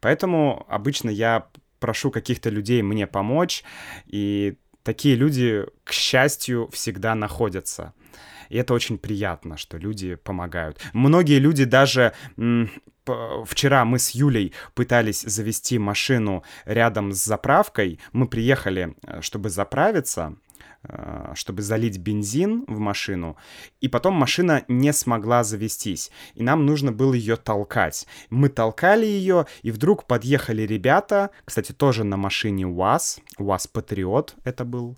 Поэтому 0.00 0.66
обычно 0.68 1.10
я 1.10 1.46
прошу 1.78 2.10
каких-то 2.10 2.50
людей 2.50 2.82
мне 2.82 3.06
помочь, 3.06 3.62
и 4.06 4.56
такие 4.82 5.14
люди, 5.14 5.66
к 5.84 5.92
счастью, 5.92 6.68
всегда 6.72 7.14
находятся. 7.14 7.94
И 8.48 8.56
это 8.56 8.74
очень 8.74 8.98
приятно, 8.98 9.56
что 9.56 9.76
люди 9.78 10.14
помогают. 10.16 10.80
Многие 10.92 11.38
люди 11.38 11.64
даже... 11.64 12.12
Вчера 13.46 13.86
мы 13.86 13.98
с 13.98 14.10
Юлей 14.10 14.52
пытались 14.74 15.22
завести 15.22 15.78
машину 15.78 16.44
рядом 16.66 17.12
с 17.12 17.24
заправкой. 17.24 18.00
Мы 18.12 18.28
приехали, 18.28 18.96
э, 19.02 19.22
чтобы 19.22 19.48
заправиться, 19.48 20.36
чтобы 21.34 21.62
залить 21.62 21.98
бензин 21.98 22.64
в 22.66 22.78
машину, 22.78 23.36
и 23.80 23.88
потом 23.88 24.14
машина 24.14 24.64
не 24.68 24.92
смогла 24.92 25.44
завестись, 25.44 26.10
и 26.34 26.42
нам 26.42 26.66
нужно 26.66 26.92
было 26.92 27.14
ее 27.14 27.36
толкать. 27.36 28.06
Мы 28.30 28.48
толкали 28.48 29.04
ее, 29.04 29.46
и 29.62 29.70
вдруг 29.70 30.06
подъехали 30.06 30.62
ребята, 30.62 31.30
кстати, 31.44 31.72
тоже 31.72 32.04
на 32.04 32.16
машине 32.16 32.66
УАЗ, 32.66 33.20
УАЗ 33.38 33.66
Патриот 33.66 34.36
это 34.44 34.64
был, 34.64 34.96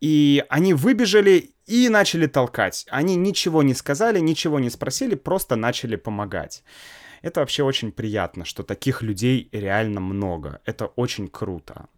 и 0.00 0.44
они 0.48 0.74
выбежали 0.74 1.50
и 1.66 1.88
начали 1.88 2.26
толкать. 2.26 2.86
Они 2.90 3.16
ничего 3.16 3.62
не 3.62 3.74
сказали, 3.74 4.20
ничего 4.20 4.58
не 4.60 4.70
спросили, 4.70 5.14
просто 5.14 5.56
начали 5.56 5.96
помогать. 5.96 6.62
Это 7.22 7.40
вообще 7.40 7.64
очень 7.64 7.92
приятно, 7.92 8.44
что 8.44 8.62
таких 8.62 9.02
людей 9.02 9.48
реально 9.52 10.00
много. 10.00 10.60
Это 10.64 10.86
очень 10.86 11.28
круто. 11.28 11.88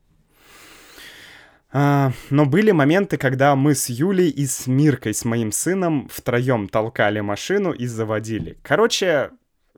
А, 1.71 2.13
но 2.31 2.47
были 2.47 2.71
моменты, 2.71 3.19
когда 3.19 3.55
мы 3.55 3.75
с 3.75 3.89
Юлей 3.89 4.31
и 4.31 4.47
с 4.47 4.67
Миркой, 4.67 5.13
с 5.13 5.25
моим 5.25 5.53
сыном, 5.53 6.09
втроем 6.09 6.69
толкали 6.69 7.21
машину 7.21 7.73
и 7.73 7.87
заводили. 7.87 8.59
Короче, 8.63 9.31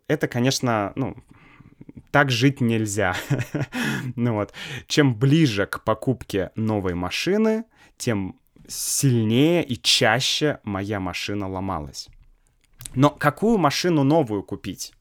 это, 0.07 0.29
конечно, 0.29 0.93
ну, 0.95 1.17
так 2.11 2.31
жить 2.31 2.61
нельзя. 2.61 3.17
ну 4.17 4.35
вот, 4.35 4.53
чем 4.87 5.17
ближе 5.17 5.67
к 5.67 5.83
покупке 5.83 6.51
новой 6.55 6.95
машины, 6.95 7.65
тем 7.97 8.39
сильнее 8.69 9.65
и 9.65 9.77
чаще 9.77 10.61
моя 10.63 11.01
машина 11.01 11.49
ломалась. 11.49 12.09
Но 12.95 13.11
какую 13.11 13.59
машину 13.59 14.05
новую 14.05 14.43
купить? 14.43 14.93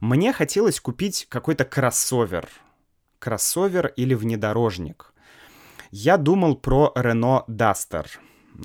Мне 0.00 0.32
хотелось 0.32 0.80
купить 0.80 1.26
какой-то 1.28 1.64
кроссовер. 1.64 2.48
Кроссовер 3.18 3.88
или 3.96 4.14
внедорожник. 4.14 5.09
Я 5.90 6.16
думал 6.16 6.56
про 6.56 6.92
Renault 6.96 7.46
Duster. 7.48 8.06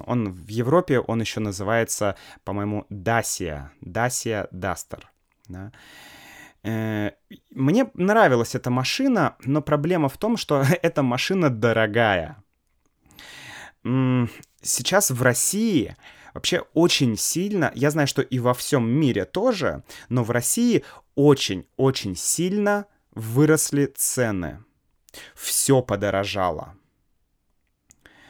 Он 0.05 0.31
в 0.31 0.47
Европе, 0.47 0.99
он 0.99 1.21
еще 1.21 1.39
называется, 1.39 2.15
по-моему, 2.43 2.85
Dacia. 2.89 3.69
Dacia 3.81 4.47
Duster. 4.51 5.03
Да? 5.47 5.71
Э, 6.63 7.11
мне 7.51 7.89
нравилась 7.93 8.55
эта 8.55 8.69
машина, 8.69 9.35
но 9.45 9.61
проблема 9.61 10.09
в 10.09 10.17
том, 10.17 10.37
что 10.37 10.63
эта 10.81 11.03
машина 11.03 11.49
дорогая. 11.49 12.37
Сейчас 14.61 15.11
в 15.11 15.21
России 15.21 15.95
вообще 16.33 16.63
очень 16.73 17.17
сильно, 17.17 17.71
я 17.75 17.91
знаю, 17.91 18.07
что 18.07 18.23
и 18.23 18.39
во 18.39 18.53
всем 18.53 18.89
мире 18.89 19.25
тоже, 19.25 19.83
но 20.09 20.23
в 20.23 20.31
России 20.31 20.83
очень-очень 21.13 22.15
сильно 22.15 22.85
выросли 23.13 23.85
цены. 23.85 24.63
Все 25.35 25.81
подорожало. 25.83 26.75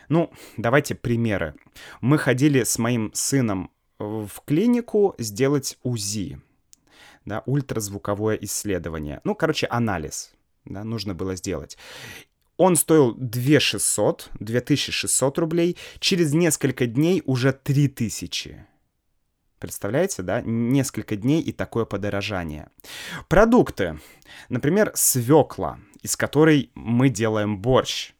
Ну, 0.10 0.32
давайте 0.58 0.96
примеры. 0.96 1.56
Мы 2.02 2.18
ходили 2.18 2.64
с 2.64 2.78
моим 2.78 3.12
сыном 3.14 3.72
в 4.00 4.30
клинику 4.46 5.16
сделать 5.18 5.78
УЗИ, 5.84 6.40
да, 7.26 7.44
ультразвуковое 7.46 8.36
исследование. 8.42 9.22
Ну, 9.24 9.36
короче, 9.36 9.68
анализ, 9.68 10.34
да, 10.66 10.84
нужно 10.84 11.14
было 11.14 11.36
сделать. 11.36 11.78
Он 12.58 12.76
стоил 12.76 13.14
2600, 13.16 14.30
2600 14.40 15.38
рублей, 15.40 15.78
через 16.00 16.34
несколько 16.34 16.86
дней 16.86 17.22
уже 17.26 17.52
3000. 17.52 18.66
Представляете, 19.60 20.22
да? 20.22 20.42
Несколько 20.42 21.16
дней 21.16 21.42
и 21.42 21.52
такое 21.52 21.86
подорожание. 21.86 22.70
Продукты. 23.28 24.00
Например, 24.50 24.92
свекла, 24.96 25.80
из 26.02 26.16
которой 26.16 26.72
мы 26.76 27.10
делаем 27.10 27.58
борщ. 27.60 28.15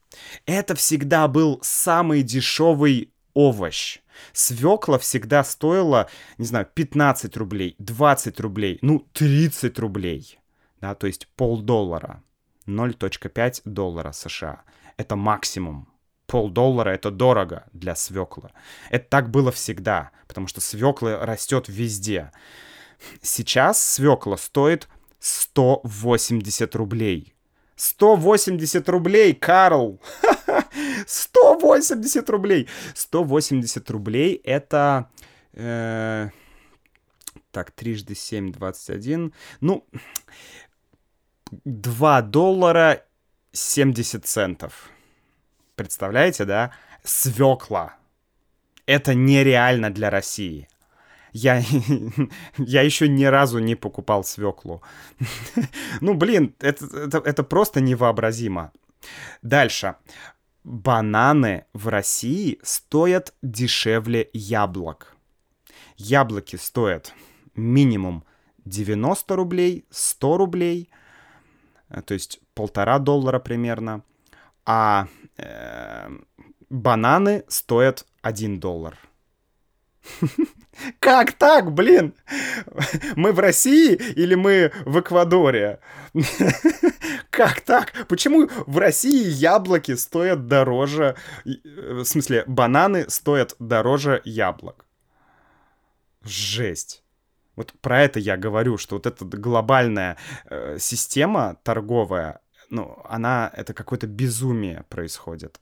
Это 0.46 0.76
всегда 0.76 1.28
был 1.28 1.60
самый 1.62 2.24
дешевый 2.24 3.12
овощ. 3.34 4.00
Свекла 4.34 4.98
всегда 4.98 5.44
стоила, 5.44 6.10
не 6.38 6.46
знаю, 6.46 6.68
15 6.74 7.36
рублей, 7.38 7.76
20 7.80 8.40
рублей, 8.40 8.80
ну, 8.82 9.06
30 9.14 9.78
рублей. 9.80 10.40
да, 10.82 10.96
то 10.96 11.08
есть 11.08 11.28
полдоллара, 11.36 12.24
0.5 12.68 13.62
доллара 13.66 14.12
США. 14.12 14.64
Это 14.98 15.16
максимум. 15.16 15.90
Полдоллара 16.28 16.90
это 16.90 17.12
дорого 17.12 17.66
для 17.74 17.96
свеклы. 17.96 18.50
Это 18.90 19.08
так 19.10 19.30
было 19.30 19.52
всегда, 19.52 20.12
потому 20.28 20.48
что 20.48 20.60
свекла 20.62 21.24
растет 21.24 21.66
везде. 21.68 22.32
Сейчас 23.22 23.84
свекла 23.84 24.38
стоит 24.38 24.88
180 25.20 26.76
рублей. 26.76 27.35
180 27.76 28.90
рублей, 28.90 29.34
Карл! 29.34 30.00
180 31.08 32.30
рублей! 32.30 32.68
180 32.94 33.90
рублей 33.92 34.42
это... 34.44 35.10
Э, 35.54 36.30
так, 37.52 37.72
трижды 37.72 38.16
7, 38.16 38.52
21. 38.52 39.34
Ну, 39.62 39.86
2 41.64 42.22
доллара 42.22 43.04
70 43.52 44.26
центов. 44.26 44.90
Представляете, 45.76 46.46
да? 46.46 46.72
Свекла. 47.04 47.96
Это 48.86 49.14
нереально 49.14 49.90
для 49.90 50.10
России. 50.10 50.68
Я, 51.38 51.62
я 52.58 52.82
еще 52.82 53.10
ни 53.10 53.26
разу 53.26 53.60
не 53.60 53.76
покупал 53.76 54.24
свеклу. 54.24 54.82
ну, 56.02 56.14
блин, 56.14 56.56
это, 56.62 56.86
это, 56.86 57.18
это 57.18 57.44
просто 57.44 57.82
невообразимо. 57.82 58.72
Дальше. 59.42 59.96
Бананы 60.64 61.66
в 61.74 61.90
России 61.90 62.58
стоят 62.64 63.34
дешевле 63.42 64.30
яблок. 64.32 65.18
Яблоки 65.98 66.56
стоят 66.56 67.14
минимум 67.54 68.24
90 68.64 69.36
рублей, 69.36 69.86
100 69.90 70.38
рублей, 70.38 70.90
э, 71.90 72.02
то 72.02 72.14
есть 72.14 72.40
полтора 72.54 72.98
доллара 72.98 73.40
примерно, 73.40 74.04
а 74.66 75.10
э, 75.36 76.10
бананы 76.70 77.44
стоят 77.50 78.06
1 78.22 78.62
доллар. 78.62 78.98
Как 81.00 81.32
так, 81.34 81.72
блин? 81.72 82.14
Мы 83.16 83.32
в 83.32 83.40
России 83.40 83.94
или 83.94 84.36
мы 84.36 84.72
в 84.86 85.00
Эквадоре? 85.00 85.80
Как 87.30 87.62
так? 87.62 87.94
Почему 88.08 88.50
в 88.66 88.78
России 88.78 89.28
яблоки 89.28 89.96
стоят 89.96 90.48
дороже... 90.48 91.16
Э, 91.46 91.94
в 91.94 92.06
смысле, 92.06 92.44
бананы 92.48 93.10
стоят 93.10 93.56
дороже 93.60 94.22
яблок? 94.26 94.86
Жесть. 96.24 97.04
Вот 97.56 97.74
про 97.82 98.02
это 98.02 98.20
я 98.20 98.38
говорю, 98.38 98.78
что 98.78 98.96
вот 98.96 99.06
эта 99.06 99.24
глобальная 99.26 100.18
э, 100.50 100.78
система 100.80 101.58
торговая, 101.64 102.42
ну, 102.70 103.02
она, 103.06 103.52
это 103.56 103.74
какое-то 103.74 104.08
безумие 104.08 104.84
происходит. 104.90 105.60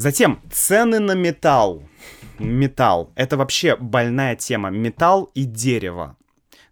Затем 0.00 0.40
цены 0.50 0.98
на 0.98 1.12
металл. 1.12 1.82
Металл. 2.38 3.12
Это 3.16 3.36
вообще 3.36 3.76
больная 3.76 4.34
тема. 4.34 4.70
Металл 4.70 5.24
и 5.34 5.44
дерево. 5.44 6.16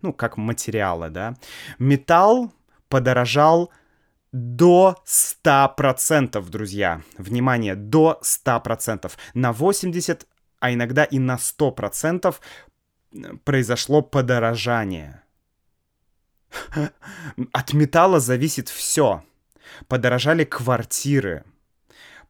Ну, 0.00 0.14
как 0.14 0.38
материалы, 0.38 1.10
да. 1.10 1.36
Металл 1.78 2.50
подорожал 2.88 3.70
до 4.32 4.96
100%, 5.04 6.42
друзья. 6.48 7.02
Внимание, 7.18 7.74
до 7.74 8.18
100%. 8.22 9.12
На 9.34 9.52
80, 9.52 10.26
а 10.60 10.72
иногда 10.72 11.04
и 11.04 11.18
на 11.18 11.36
100% 11.36 12.34
произошло 13.44 14.00
подорожание. 14.00 15.22
От 17.52 17.74
металла 17.74 18.20
зависит 18.20 18.70
все. 18.70 19.22
Подорожали 19.86 20.44
квартиры, 20.44 21.44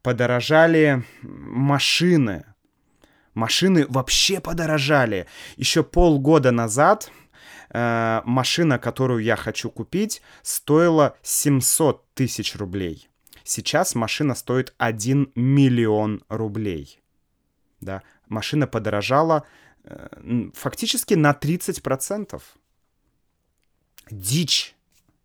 подорожали 0.01 1.03
машины. 1.21 2.45
Машины 3.33 3.85
вообще 3.87 4.39
подорожали. 4.39 5.27
Еще 5.55 5.83
полгода 5.83 6.51
назад 6.51 7.11
э, 7.69 8.21
машина, 8.25 8.79
которую 8.79 9.23
я 9.23 9.35
хочу 9.35 9.69
купить, 9.69 10.21
стоила 10.41 11.15
700 11.21 12.13
тысяч 12.13 12.55
рублей. 12.55 13.09
Сейчас 13.43 13.95
машина 13.95 14.35
стоит 14.35 14.73
1 14.77 15.31
миллион 15.35 16.23
рублей. 16.29 17.01
Да, 17.81 18.03
машина 18.27 18.67
подорожала 18.67 19.45
Э, 19.89 20.49
фактически 20.53 21.15
на 21.15 21.31
30%. 21.31 22.41
Дичь. 24.11 24.75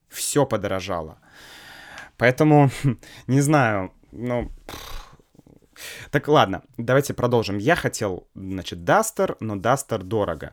Все 0.09 0.47
подорожало. 0.47 1.19
Поэтому, 2.17 2.71
не 3.27 3.41
знаю, 3.41 3.93
ну... 4.15 4.51
Так, 6.11 6.29
ладно, 6.29 6.63
давайте 6.79 7.15
продолжим. 7.15 7.59
Я 7.59 7.75
хотел, 7.75 8.29
значит, 8.35 8.85
Дастер, 8.85 9.37
но 9.41 9.57
Дастер 9.57 10.03
дорого. 10.03 10.53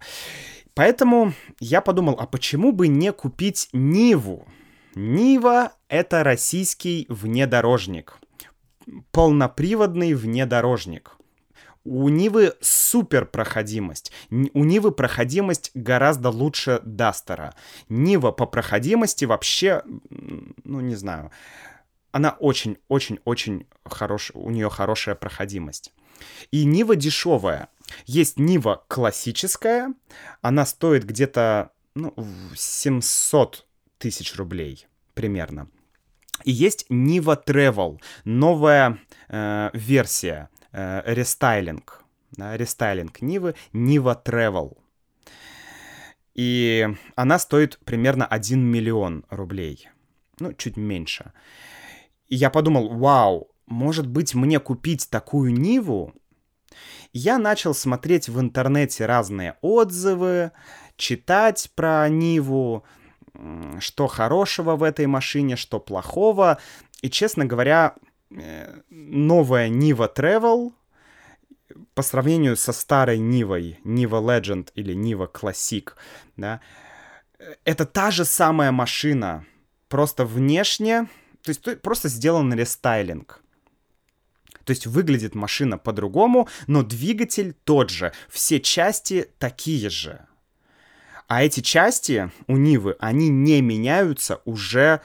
Поэтому 0.73 1.33
я 1.59 1.81
подумал, 1.81 2.15
а 2.19 2.25
почему 2.25 2.71
бы 2.71 2.87
не 2.87 3.11
купить 3.11 3.69
Ниву? 3.71 4.47
Нива— 4.95 5.73
это 5.89 6.23
российский 6.23 7.05
внедорожник. 7.07 8.17
Полноприводный 9.11 10.13
внедорожник. 10.13 11.17
У 11.83 12.09
Нивы 12.09 12.53
супер 12.61 13.25
проходимость. 13.25 14.11
У 14.29 14.63
Нивы 14.63 14.91
проходимость 14.91 15.71
гораздо 15.73 16.29
лучше 16.29 16.79
Дастера. 16.83 17.55
Нива 17.89 18.31
по 18.31 18.45
проходимости 18.45 19.25
вообще, 19.25 19.83
ну 20.63 20.79
не 20.79 20.95
знаю, 20.95 21.31
она 22.11 22.31
очень-очень-очень 22.31 23.67
хорошая, 23.85 24.37
у 24.41 24.49
нее 24.49 24.69
хорошая 24.69 25.15
проходимость. 25.15 25.93
И 26.51 26.65
Нива 26.65 26.95
дешевая. 26.95 27.69
Есть 28.05 28.37
Нива 28.37 28.83
классическая, 28.87 29.93
она 30.41 30.65
стоит 30.65 31.03
где-то 31.03 31.71
ну, 31.95 32.13
700 32.55 33.65
тысяч 33.97 34.35
рублей 34.35 34.87
примерно. 35.13 35.67
И 36.43 36.51
есть 36.51 36.85
Нива 36.89 37.41
Travel, 37.45 37.99
новая 38.23 38.97
э, 39.27 39.69
версия 39.73 40.49
э, 40.71 41.01
рестайлинг. 41.05 42.03
Да, 42.31 42.55
рестайлинг 42.55 43.21
Нивы, 43.21 43.55
Нива 43.73 44.19
Travel. 44.23 44.77
И 46.33 46.87
она 47.15 47.39
стоит 47.39 47.77
примерно 47.83 48.25
1 48.25 48.59
миллион 48.59 49.25
рублей. 49.29 49.89
Ну, 50.39 50.53
чуть 50.53 50.77
меньше. 50.77 51.33
И 52.31 52.35
я 52.35 52.49
подумал, 52.49 52.89
вау, 52.89 53.51
может 53.67 54.07
быть 54.07 54.33
мне 54.33 54.59
купить 54.59 55.07
такую 55.11 55.53
Ниву? 55.53 56.15
Я 57.13 57.37
начал 57.37 57.75
смотреть 57.75 58.27
в 58.27 58.39
интернете 58.39 59.05
разные 59.05 59.57
отзывы, 59.61 60.51
читать 60.95 61.69
про 61.75 62.09
Ниву, 62.09 62.83
что 63.79 64.07
хорошего 64.07 64.75
в 64.75 64.81
этой 64.81 65.05
машине, 65.05 65.55
что 65.55 65.79
плохого. 65.79 66.57
И, 67.03 67.09
честно 67.11 67.45
говоря, 67.45 67.95
Э, 68.37 68.81
новая 68.89 69.69
Niva 69.69 70.09
Travel 70.13 70.71
по 71.93 72.01
сравнению 72.01 72.55
со 72.55 72.71
старой 72.71 73.19
Нивой, 73.19 73.79
Niva 73.83 74.21
Legend 74.21 74.69
или 74.75 74.95
Niva 74.95 75.29
Classic, 75.31 75.89
да, 76.37 76.61
это 77.65 77.85
та 77.85 78.11
же 78.11 78.23
самая 78.23 78.71
машина, 78.71 79.45
просто 79.89 80.25
внешне, 80.25 81.07
то 81.43 81.49
есть 81.49 81.81
просто 81.81 82.09
сделан 82.09 82.53
рестайлинг. 82.53 83.41
То 84.63 84.71
есть 84.71 84.85
выглядит 84.85 85.35
машина 85.35 85.77
по-другому, 85.77 86.47
но 86.67 86.83
двигатель 86.83 87.53
тот 87.63 87.89
же, 87.89 88.13
все 88.29 88.59
части 88.59 89.27
такие 89.39 89.89
же. 89.89 90.25
А 91.27 91.43
эти 91.43 91.61
части 91.61 92.29
у 92.47 92.57
Нивы, 92.57 92.95
они 92.99 93.29
не 93.29 93.61
меняются 93.61 94.41
уже 94.45 95.01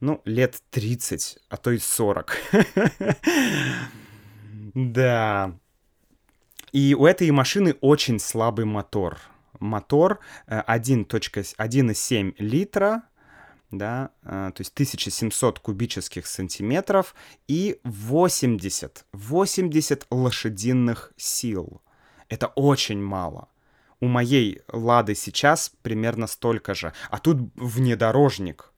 ну, 0.00 0.20
лет 0.24 0.60
30, 0.70 1.38
а 1.48 1.56
то 1.56 1.70
и 1.70 1.78
40. 1.78 2.36
Да. 4.74 5.54
И 6.72 6.94
у 6.94 7.04
этой 7.04 7.30
машины 7.30 7.76
очень 7.82 8.18
слабый 8.18 8.64
мотор. 8.64 9.18
Мотор 9.60 10.20
1.1,7 10.48 12.30
э, 12.30 12.42
литра, 12.42 13.02
да, 13.72 14.10
э, 14.22 14.52
то 14.54 14.60
есть 14.60 14.72
1700 14.74 15.58
кубических 15.58 16.26
сантиметров 16.26 17.14
и 17.48 17.80
80, 17.82 19.04
80 19.12 20.06
лошадиных 20.10 21.12
сил. 21.16 21.82
Это 22.28 22.46
очень 22.48 23.02
мало. 23.02 23.48
У 24.00 24.06
моей 24.06 24.62
Лады 24.68 25.14
сейчас 25.14 25.72
примерно 25.82 26.26
столько 26.26 26.74
же. 26.74 26.92
А 27.10 27.18
тут 27.18 27.38
внедорожник 27.56 28.72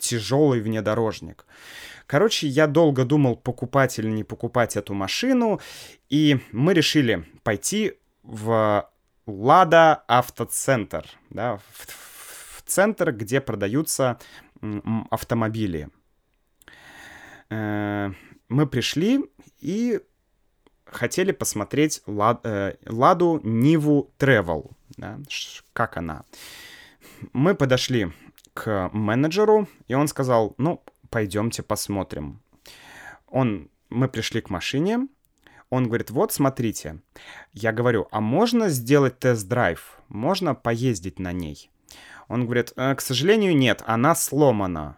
тяжелый 0.00 0.60
внедорожник. 0.60 1.46
Короче, 2.06 2.48
я 2.48 2.66
долго 2.66 3.04
думал, 3.04 3.36
покупать 3.36 3.98
или 3.98 4.08
не 4.08 4.24
покупать 4.24 4.76
эту 4.76 4.94
машину, 4.94 5.60
и 6.08 6.40
мы 6.50 6.74
решили 6.74 7.24
пойти 7.44 7.98
в 8.22 8.88
Лада 9.26 10.02
Автоцентр, 10.08 11.06
да, 11.30 11.58
в 11.58 12.09
центр, 12.70 13.12
где 13.12 13.40
продаются 13.40 14.18
автомобили. 15.10 15.88
Э, 17.50 18.12
мы 18.48 18.66
пришли 18.66 19.24
и 19.60 20.00
хотели 20.84 21.32
посмотреть 21.32 22.02
э, 22.06 22.74
Ладу 22.86 23.40
Ниву 23.42 24.10
Travel. 24.18 24.70
Как 25.72 25.96
она. 25.96 26.24
Мы 27.32 27.54
подошли 27.54 28.12
к 28.54 28.90
менеджеру, 28.92 29.68
и 29.88 29.94
он 29.94 30.08
сказал, 30.08 30.54
ну, 30.58 30.82
пойдемте 31.10 31.62
посмотрим. 31.62 32.42
Он, 33.26 33.70
мы 33.88 34.08
пришли 34.08 34.40
к 34.40 34.50
машине, 34.50 35.08
он 35.70 35.86
говорит, 35.86 36.10
вот, 36.10 36.32
смотрите. 36.32 37.00
Я 37.52 37.72
говорю, 37.72 38.08
а 38.10 38.20
можно 38.20 38.68
сделать 38.68 39.18
тест-драйв? 39.20 40.00
Можно 40.08 40.54
поездить 40.54 41.20
на 41.20 41.32
ней? 41.32 41.70
Он 42.30 42.44
говорит, 42.44 42.72
э, 42.76 42.94
к 42.94 43.00
сожалению, 43.00 43.56
нет, 43.56 43.82
она 43.86 44.14
сломана. 44.14 44.96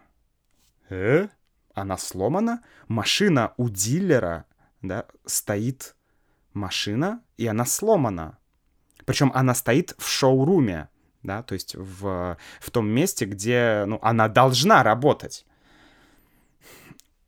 Э? 0.87 1.29
Она 1.73 1.97
сломана? 1.97 2.61
Машина 2.87 3.55
у 3.57 3.69
дилера, 3.69 4.45
да, 4.83 5.07
стоит 5.25 5.95
машина, 6.53 7.23
и 7.37 7.47
она 7.47 7.65
сломана. 7.65 8.37
Причем 9.05 9.31
она 9.33 9.55
стоит 9.55 9.95
в 9.97 10.07
шоуруме, 10.07 10.89
да, 11.23 11.41
то 11.41 11.55
есть 11.55 11.73
в, 11.73 12.37
в 12.61 12.69
том 12.69 12.87
месте, 12.87 13.25
где, 13.25 13.85
ну, 13.87 13.97
она 14.03 14.27
должна 14.27 14.83
работать. 14.83 15.47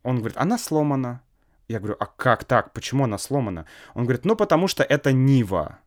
Он 0.04 0.18
говорит, 0.18 0.36
она 0.36 0.56
сломана. 0.56 1.20
Я 1.66 1.80
говорю, 1.80 1.96
а 1.98 2.06
как 2.06 2.44
так? 2.44 2.72
Почему 2.72 3.02
она 3.02 3.18
сломана? 3.18 3.66
Он 3.94 4.04
говорит, 4.04 4.24
ну 4.24 4.36
потому 4.36 4.68
что 4.68 4.84
это 4.84 5.12
Нива. 5.12 5.80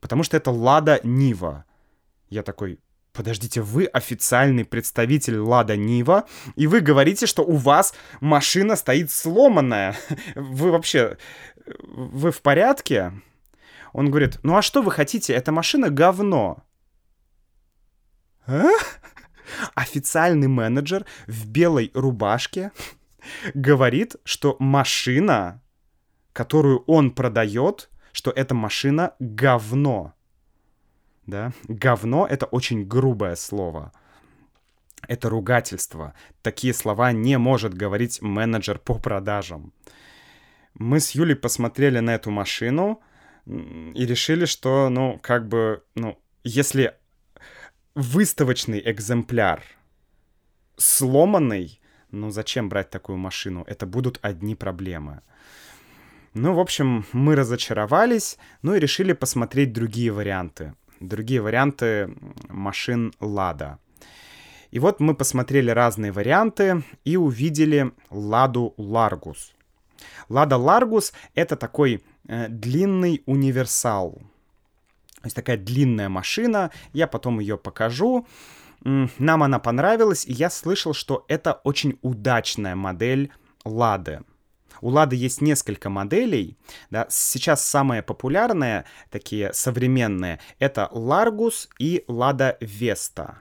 Потому 0.00 0.24
что 0.24 0.36
это 0.36 0.50
Лада 0.50 0.98
Нива. 1.04 1.64
Я 2.28 2.42
такой, 2.42 2.80
подождите, 3.14 3.62
вы 3.62 3.86
официальный 3.86 4.64
представитель 4.64 5.38
Лада 5.38 5.76
Нива, 5.76 6.26
и 6.56 6.66
вы 6.66 6.80
говорите, 6.80 7.26
что 7.26 7.42
у 7.42 7.56
вас 7.56 7.94
машина 8.20 8.76
стоит 8.76 9.10
сломанная. 9.10 9.96
Вы 10.34 10.70
вообще, 10.70 11.16
вы 11.84 12.30
в 12.32 12.42
порядке? 12.42 13.12
Он 13.92 14.10
говорит, 14.10 14.40
ну 14.42 14.56
а 14.56 14.62
что 14.62 14.82
вы 14.82 14.90
хотите? 14.90 15.32
Эта 15.32 15.52
машина 15.52 15.88
говно. 15.88 16.64
А? 18.46 18.64
Официальный 19.74 20.48
менеджер 20.48 21.06
в 21.26 21.46
белой 21.46 21.90
рубашке 21.94 22.72
говорит, 23.54 24.16
что 24.24 24.56
машина, 24.58 25.62
которую 26.32 26.80
он 26.86 27.12
продает, 27.12 27.88
что 28.12 28.30
эта 28.30 28.54
машина 28.54 29.14
говно. 29.20 30.14
Да? 31.26 31.52
Говно— 31.68 32.26
это 32.30 32.46
очень 32.46 32.84
грубое 32.84 33.36
слово. 33.36 33.92
Это 35.06 35.28
ругательство. 35.28 36.14
Такие 36.42 36.72
слова 36.74 37.12
не 37.12 37.38
может 37.38 37.74
говорить 37.74 38.22
менеджер 38.22 38.78
по 38.78 38.98
продажам. 38.98 39.72
Мы 40.74 41.00
с 41.00 41.12
Юлей 41.12 41.36
посмотрели 41.36 42.00
на 42.00 42.14
эту 42.14 42.30
машину 42.30 43.00
и 43.46 44.06
решили, 44.06 44.46
что, 44.46 44.88
ну, 44.88 45.18
как 45.22 45.46
бы, 45.46 45.82
ну, 45.94 46.18
если 46.42 46.94
выставочный 47.94 48.82
экземпляр 48.84 49.62
сломанный, 50.76 51.80
ну 52.10 52.30
зачем 52.30 52.68
брать 52.68 52.90
такую 52.90 53.18
машину? 53.18 53.64
Это 53.66 53.86
будут 53.86 54.18
одни 54.22 54.54
проблемы. 54.54 55.20
Ну, 56.32 56.54
в 56.54 56.58
общем, 56.58 57.06
мы 57.12 57.36
разочаровались, 57.36 58.38
ну 58.62 58.74
и 58.74 58.80
решили 58.80 59.12
посмотреть 59.12 59.72
другие 59.72 60.10
варианты. 60.10 60.74
Другие 61.00 61.40
варианты 61.40 62.14
машин 62.48 63.12
Лада. 63.20 63.78
И 64.70 64.78
вот 64.78 65.00
мы 65.00 65.14
посмотрели 65.14 65.70
разные 65.70 66.10
варианты 66.10 66.82
и 67.04 67.16
увидели 67.16 67.92
Ладу 68.10 68.74
Ларгус. 68.76 69.52
Лада 70.28 70.56
Ларгус— 70.56 71.12
это 71.34 71.56
такой 71.56 72.02
э, 72.26 72.48
длинный 72.48 73.22
универсал. 73.26 74.14
То 75.20 75.26
есть 75.26 75.36
такая 75.36 75.56
длинная 75.56 76.08
машина. 76.08 76.70
Я 76.92 77.06
потом 77.06 77.40
ее 77.40 77.56
покажу. 77.56 78.26
Нам 78.82 79.42
она 79.42 79.58
понравилась, 79.58 80.26
и 80.26 80.32
я 80.32 80.50
слышал, 80.50 80.92
что 80.92 81.24
это 81.28 81.54
очень 81.64 81.98
удачная 82.02 82.74
модель 82.74 83.30
Лады. 83.64 84.20
У 84.80 84.88
Лады 84.90 85.16
есть 85.16 85.40
несколько 85.40 85.90
моделей. 85.90 86.56
Да. 86.90 87.06
Сейчас 87.10 87.64
самые 87.64 88.02
популярные, 88.02 88.84
такие 89.10 89.52
современные, 89.52 90.40
это 90.58 90.88
Largus 90.92 91.68
и 91.78 92.04
Lada 92.08 92.58
Vesta. 92.60 93.36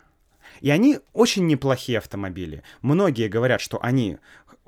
И 0.61 0.69
они 0.69 0.99
очень 1.13 1.47
неплохие 1.47 1.97
автомобили. 1.97 2.63
Многие 2.81 3.27
говорят, 3.27 3.61
что 3.61 3.83
они 3.83 4.17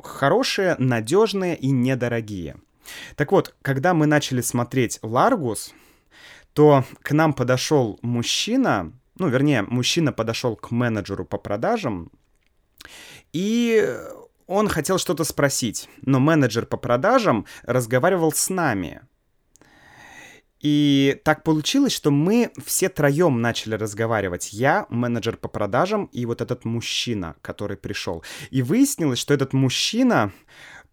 хорошие, 0.02 0.76
надежные 0.78 1.56
и 1.56 1.72
недорогие. 1.72 2.58
Так 3.16 3.32
вот, 3.32 3.56
когда 3.62 3.94
мы 3.94 4.06
начали 4.06 4.42
смотреть 4.42 5.00
Largus, 5.02 5.72
то 6.54 6.84
к 7.02 7.12
нам 7.12 7.34
подошел 7.34 8.00
мужчина, 8.02 8.94
ну, 9.18 9.28
вернее, 9.28 9.64
мужчина 9.64 10.12
подошел 10.14 10.56
к 10.56 10.72
менеджеру 10.72 11.26
по 11.26 11.38
продажам, 11.38 12.12
и 13.34 13.98
он 14.48 14.68
хотел 14.68 14.98
что-то 14.98 15.24
спросить, 15.24 15.90
но 16.02 16.20
менеджер 16.20 16.66
по 16.66 16.78
продажам 16.78 17.46
разговаривал 17.64 18.32
с 18.32 18.50
нами. 18.50 19.02
И 20.62 21.22
так 21.24 21.44
получилось, 21.44 21.92
что 21.92 22.10
мы 22.10 22.52
все 22.66 22.90
троем 22.90 23.42
начали 23.42 23.76
разговаривать. 23.76 24.52
Я, 24.52 24.88
менеджер 24.90 25.38
по 25.38 25.48
продажам 25.48 26.06
и 26.06 26.26
вот 26.26 26.42
этот 26.42 26.66
мужчина, 26.66 27.36
который 27.42 27.78
пришел. 27.78 28.24
И 28.50 28.64
выяснилось, 28.64 29.20
что 29.20 29.34
этот 29.34 29.54
мужчина 29.54 30.32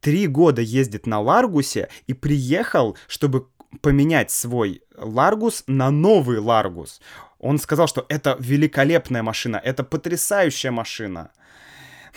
три 0.01 0.27
года 0.27 0.61
ездит 0.61 1.07
на 1.07 1.21
Ларгусе 1.21 1.89
и 2.07 2.13
приехал, 2.13 2.99
чтобы 3.07 3.49
поменять 3.81 4.31
свой 4.31 4.83
Ларгус 4.95 5.65
на 5.67 5.91
новый 5.91 6.39
Ларгус. 6.39 7.01
Он 7.39 7.59
сказал, 7.59 7.89
что 7.89 8.05
это 8.09 8.37
великолепная 8.39 9.23
машина, 9.23 9.57
это 9.57 9.85
потрясающая 9.85 10.71
машина. 10.71 11.31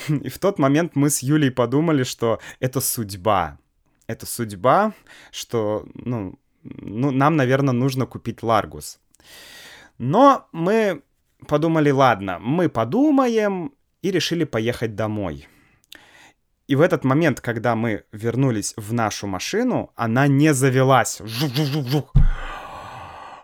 И 0.07 0.29
в 0.29 0.37
тот 0.39 0.59
момент 0.59 0.95
мы 0.95 1.09
с 1.09 1.23
Юлей 1.23 1.51
подумали, 1.51 2.03
что 2.03 2.39
это 2.59 2.81
судьба. 2.81 3.57
Это 4.07 4.25
судьба, 4.25 4.93
что, 5.31 5.85
ну, 5.95 6.37
ну 6.63 7.11
нам, 7.11 7.35
наверное, 7.35 7.73
нужно 7.73 8.05
купить 8.05 8.43
Ларгус. 8.43 8.99
Но 9.97 10.47
мы 10.51 11.01
подумали, 11.47 11.89
ладно, 11.89 12.37
мы 12.39 12.69
подумаем 12.69 13.73
и 14.01 14.11
решили 14.11 14.43
поехать 14.43 14.95
домой. 14.95 15.47
И 16.67 16.75
в 16.75 16.81
этот 16.81 17.03
момент, 17.03 17.41
когда 17.41 17.75
мы 17.75 18.03
вернулись 18.11 18.73
в 18.77 18.93
нашу 18.93 19.27
машину, 19.27 19.91
она 19.95 20.27
не 20.27 20.53
завелась. 20.53 21.19
Жух-жух-жух. 21.19 22.11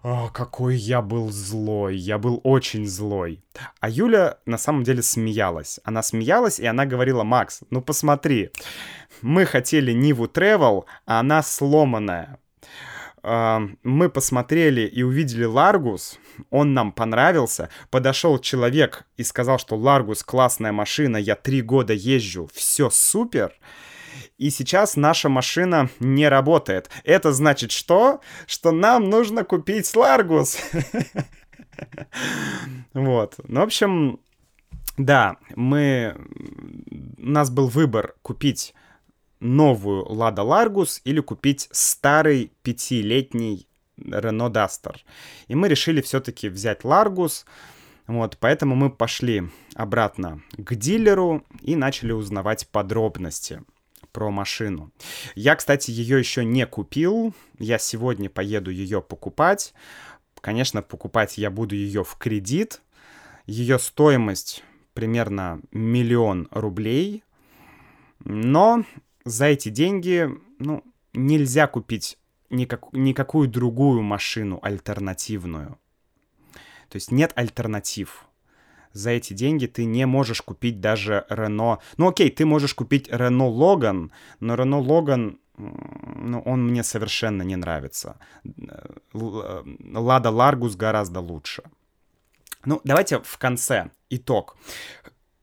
Какой 0.01 0.75
я 0.75 1.01
был 1.01 1.29
злой, 1.29 1.95
я 1.95 2.17
был 2.17 2.41
очень 2.43 2.87
злой. 2.87 3.43
А 3.79 3.89
Юля 3.89 4.39
на 4.47 4.57
самом 4.57 4.83
деле 4.83 5.03
смеялась. 5.03 5.79
Она 5.83 6.01
смеялась, 6.01 6.59
и 6.59 6.65
она 6.65 6.85
говорила, 6.87 7.23
Макс, 7.23 7.61
ну 7.69 7.81
посмотри, 7.81 8.49
мы 9.21 9.45
хотели 9.45 9.91
Ниву 9.91 10.25
Travel, 10.25 10.85
а 11.05 11.19
она 11.19 11.43
сломанная. 11.43 12.39
Мы 13.23 14.09
посмотрели 14.09 14.81
и 14.81 15.03
увидели 15.03 15.43
Ларгус, 15.43 16.17
он 16.49 16.73
нам 16.73 16.91
понравился. 16.91 17.69
Подошел 17.91 18.39
человек 18.39 19.05
и 19.17 19.23
сказал, 19.23 19.59
что 19.59 19.75
Ларгус 19.75 20.23
классная 20.23 20.71
машина, 20.71 21.17
я 21.17 21.35
три 21.35 21.61
года 21.61 21.93
езжу, 21.93 22.49
все 22.51 22.89
супер 22.89 23.53
и 24.41 24.49
сейчас 24.49 24.95
наша 24.95 25.29
машина 25.29 25.91
не 25.99 26.27
работает. 26.27 26.89
Это 27.03 27.31
значит 27.31 27.71
что? 27.71 28.21
Что 28.47 28.71
нам 28.71 29.07
нужно 29.07 29.43
купить 29.43 29.95
Ларгус. 29.95 30.57
Вот. 32.93 33.35
Ну, 33.47 33.61
в 33.61 33.63
общем, 33.63 34.19
да, 34.97 35.37
мы... 35.55 36.15
У 37.17 37.25
нас 37.25 37.49
был 37.49 37.69
выбор 37.69 38.15
купить 38.21 38.73
новую 39.39 40.05
Лада 40.05 40.43
Ларгус 40.43 41.01
или 41.05 41.21
купить 41.21 41.69
старый 41.71 42.51
пятилетний 42.61 43.67
Рено 43.97 44.49
Дастер. 44.49 45.03
И 45.47 45.55
мы 45.55 45.69
решили 45.69 46.01
все-таки 46.01 46.49
взять 46.49 46.83
Ларгус. 46.83 47.45
Вот, 48.05 48.37
поэтому 48.39 48.75
мы 48.75 48.89
пошли 48.89 49.43
обратно 49.75 50.41
к 50.57 50.75
дилеру 50.75 51.45
и 51.61 51.75
начали 51.75 52.11
узнавать 52.11 52.67
подробности 52.67 53.63
про 54.11 54.31
машину. 54.31 54.91
Я, 55.35 55.55
кстати, 55.55 55.91
ее 55.91 56.19
еще 56.19 56.45
не 56.45 56.65
купил. 56.65 57.33
Я 57.59 57.77
сегодня 57.77 58.29
поеду 58.29 58.71
ее 58.71 59.01
покупать. 59.01 59.73
Конечно, 60.39 60.81
покупать 60.81 61.37
я 61.37 61.51
буду 61.51 61.75
ее 61.75 62.03
в 62.03 62.15
кредит. 62.17 62.81
Ее 63.45 63.79
стоимость 63.79 64.63
примерно 64.93 65.61
миллион 65.71 66.47
рублей. 66.51 67.23
Но 68.19 68.83
за 69.25 69.45
эти 69.45 69.69
деньги, 69.69 70.29
ну, 70.59 70.83
нельзя 71.13 71.67
купить 71.67 72.17
никак, 72.49 72.91
никакую 72.93 73.47
другую 73.47 74.01
машину 74.01 74.59
альтернативную. 74.61 75.79
То 76.89 76.95
есть 76.95 77.11
нет 77.11 77.31
альтернатив. 77.35 78.25
За 78.93 79.11
эти 79.11 79.33
деньги 79.33 79.67
ты 79.67 79.85
не 79.85 80.05
можешь 80.05 80.41
купить 80.41 80.79
даже 80.79 81.25
Рено. 81.29 81.79
Ну 81.97 82.07
окей, 82.09 82.29
ты 82.29 82.45
можешь 82.45 82.73
купить 82.73 83.09
Рено 83.11 83.47
Логан, 83.47 84.11
но 84.39 84.55
Рено 84.55 84.79
Логан 84.79 85.39
ну, 85.57 86.41
он 86.45 86.67
мне 86.67 86.83
совершенно 86.83 87.43
не 87.43 87.55
нравится. 87.55 88.17
Лада 89.13 90.29
Ларгус 90.29 90.75
гораздо 90.75 91.19
лучше. 91.19 91.63
Ну, 92.65 92.81
давайте 92.83 93.19
в 93.19 93.37
конце 93.37 93.89
итог 94.09 94.57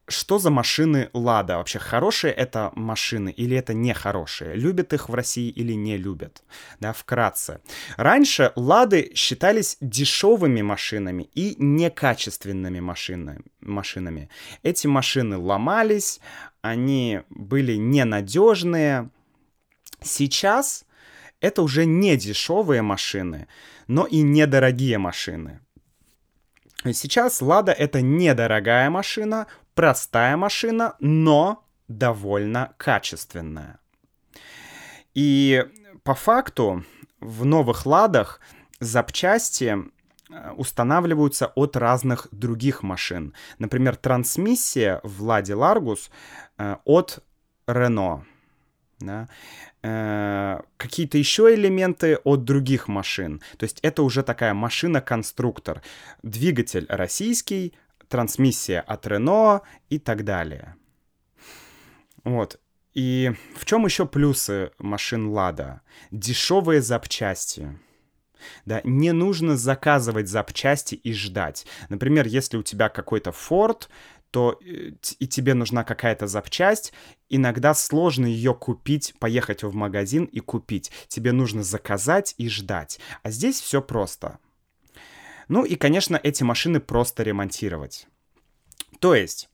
что 0.08 0.38
за 0.38 0.50
машины 0.50 1.10
Лада? 1.12 1.56
Вообще, 1.56 1.78
хорошие 1.78 2.32
это 2.32 2.72
машины 2.74 3.30
или 3.30 3.56
это 3.56 3.74
нехорошие? 3.74 4.54
Любят 4.54 4.92
их 4.92 5.08
в 5.08 5.14
России 5.14 5.48
или 5.50 5.74
не 5.74 5.96
любят? 5.96 6.42
Да, 6.80 6.92
вкратце. 6.92 7.60
Раньше 7.96 8.52
Лады 8.56 9.12
считались 9.14 9.76
дешевыми 9.80 10.62
машинами 10.62 11.28
и 11.34 11.54
некачественными 11.58 12.80
машинами. 12.80 13.44
машинами. 13.60 14.28
Эти 14.62 14.86
машины 14.86 15.36
ломались, 15.36 16.20
они 16.62 17.20
были 17.30 17.76
ненадежные. 17.76 19.10
Сейчас 20.02 20.84
это 21.40 21.62
уже 21.62 21.86
не 21.86 22.16
дешевые 22.16 22.82
машины, 22.82 23.46
но 23.86 24.06
и 24.06 24.22
недорогие 24.22 24.98
машины. 24.98 25.60
Сейчас 26.92 27.42
Лада 27.42 27.72
это 27.72 28.00
недорогая 28.00 28.88
машина, 28.88 29.46
простая 29.78 30.36
машина, 30.36 30.96
но 30.98 31.64
довольно 31.86 32.74
качественная. 32.78 33.78
И 35.14 35.64
по 36.02 36.14
факту 36.16 36.84
в 37.20 37.44
новых 37.44 37.86
ладах 37.86 38.40
запчасти 38.80 39.76
э, 40.30 40.50
устанавливаются 40.56 41.52
от 41.54 41.76
разных 41.76 42.26
других 42.32 42.82
машин. 42.82 43.34
Например, 43.60 43.94
трансмиссия 43.94 45.00
в 45.04 45.22
Ладе 45.22 45.54
Ларгус 45.54 46.10
э, 46.58 46.74
от 46.84 47.22
Renault. 47.68 48.22
Да? 48.98 49.28
Э, 49.84 50.58
какие-то 50.76 51.18
еще 51.18 51.54
элементы 51.54 52.16
от 52.24 52.42
других 52.42 52.88
машин. 52.88 53.40
То 53.58 53.62
есть 53.62 53.78
это 53.82 54.02
уже 54.02 54.24
такая 54.24 54.54
машина-конструктор. 54.54 55.82
Двигатель 56.24 56.86
российский, 56.88 57.74
трансмиссия 58.08 58.80
от 58.80 59.06
Renault 59.06 59.62
и 59.88 59.98
так 59.98 60.24
далее. 60.24 60.76
Вот. 62.24 62.60
И 62.94 63.32
в 63.54 63.64
чем 63.64 63.84
еще 63.84 64.06
плюсы 64.06 64.72
машин 64.78 65.28
Лада? 65.28 65.82
Дешевые 66.10 66.82
запчасти. 66.82 67.78
Да, 68.64 68.80
не 68.84 69.12
нужно 69.12 69.56
заказывать 69.56 70.28
запчасти 70.28 70.94
и 70.94 71.12
ждать. 71.12 71.66
Например, 71.88 72.26
если 72.26 72.56
у 72.56 72.62
тебя 72.62 72.88
какой-то 72.88 73.30
Ford, 73.30 73.88
то 74.30 74.58
э, 74.60 74.92
и 75.18 75.26
тебе 75.26 75.54
нужна 75.54 75.84
какая-то 75.84 76.26
запчасть, 76.26 76.92
иногда 77.28 77.74
сложно 77.74 78.26
ее 78.26 78.54
купить, 78.54 79.14
поехать 79.18 79.62
в 79.62 79.74
магазин 79.74 80.24
и 80.24 80.40
купить. 80.40 80.90
Тебе 81.08 81.32
нужно 81.32 81.62
заказать 81.62 82.34
и 82.38 82.48
ждать. 82.48 83.00
А 83.22 83.30
здесь 83.30 83.60
все 83.60 83.80
просто. 83.80 84.38
Ну 85.48 85.64
и, 85.64 85.76
конечно, 85.76 86.20
эти 86.22 86.42
машины 86.42 86.80
просто 86.80 87.22
ремонтировать. 87.22 88.06
То 89.00 89.14
есть, 89.14 89.48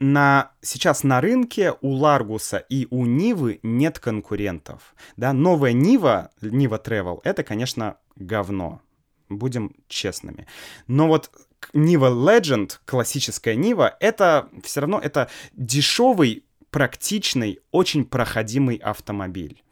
на, 0.00 0.52
сейчас 0.60 1.02
на 1.02 1.20
рынке 1.20 1.74
у 1.80 1.92
Ларгуса 1.92 2.58
и 2.58 2.86
у 2.90 3.04
Нивы 3.04 3.60
нет 3.62 3.98
конкурентов. 3.98 4.94
Да? 5.16 5.32
Новая 5.32 5.72
Нива, 5.72 6.30
Нива 6.40 6.80
Travel, 6.82 7.20
это, 7.24 7.42
конечно, 7.42 7.96
говно. 8.16 8.80
Будем 9.28 9.74
честными. 9.88 10.46
Но 10.86 11.06
вот 11.06 11.30
Нива 11.72 12.10
Legend, 12.10 12.78
классическая 12.86 13.56
Нива, 13.56 13.96
это 14.00 14.48
все 14.62 14.80
равно 14.80 14.98
это 14.98 15.28
дешевый, 15.52 16.44
практичный, 16.70 17.60
очень 17.70 18.04
проходимый 18.04 18.76
автомобиль. 18.76 19.62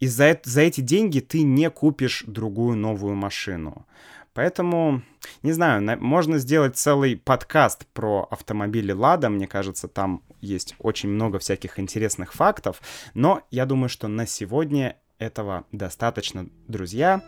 И 0.00 0.06
за, 0.06 0.38
за 0.44 0.60
эти 0.62 0.80
деньги 0.80 1.20
ты 1.20 1.42
не 1.42 1.70
купишь 1.70 2.24
другую 2.26 2.76
новую 2.76 3.14
машину. 3.14 3.86
Поэтому, 4.32 5.02
не 5.42 5.52
знаю, 5.52 5.82
на, 5.82 5.96
можно 5.96 6.38
сделать 6.38 6.76
целый 6.76 7.16
подкаст 7.16 7.86
про 7.92 8.28
автомобили 8.30 8.92
Лада. 8.92 9.28
Мне 9.28 9.48
кажется, 9.48 9.88
там 9.88 10.22
есть 10.40 10.76
очень 10.78 11.08
много 11.08 11.40
всяких 11.40 11.80
интересных 11.80 12.32
фактов. 12.32 12.80
Но 13.14 13.42
я 13.50 13.66
думаю, 13.66 13.88
что 13.88 14.06
на 14.06 14.26
сегодня 14.26 14.96
этого 15.18 15.64
достаточно, 15.72 16.48
друзья. 16.68 17.22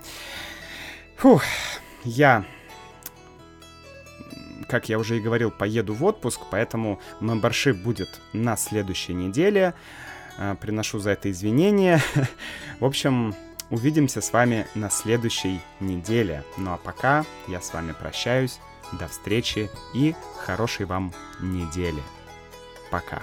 Фух, 1.16 1.42
я 2.04 2.46
как 4.70 4.88
я 4.88 5.00
уже 5.00 5.16
и 5.16 5.20
говорил, 5.20 5.50
поеду 5.50 5.94
в 5.94 6.04
отпуск, 6.04 6.42
поэтому 6.48 7.00
мембершип 7.20 7.76
будет 7.76 8.20
на 8.32 8.56
следующей 8.56 9.14
неделе. 9.14 9.74
А, 10.40 10.56
приношу 10.56 10.98
за 10.98 11.10
это 11.10 11.30
извинения. 11.30 12.02
В 12.80 12.84
общем, 12.84 13.36
Увидимся 13.70 14.20
с 14.20 14.32
вами 14.32 14.66
на 14.74 14.90
следующей 14.90 15.60
неделе. 15.78 16.42
Ну 16.56 16.72
а 16.72 16.76
пока 16.76 17.24
я 17.46 17.60
с 17.60 17.72
вами 17.72 17.92
прощаюсь. 17.92 18.58
До 18.98 19.06
встречи 19.06 19.70
и 19.94 20.16
хорошей 20.38 20.86
вам 20.86 21.12
недели. 21.40 22.02
Пока. 22.90 23.22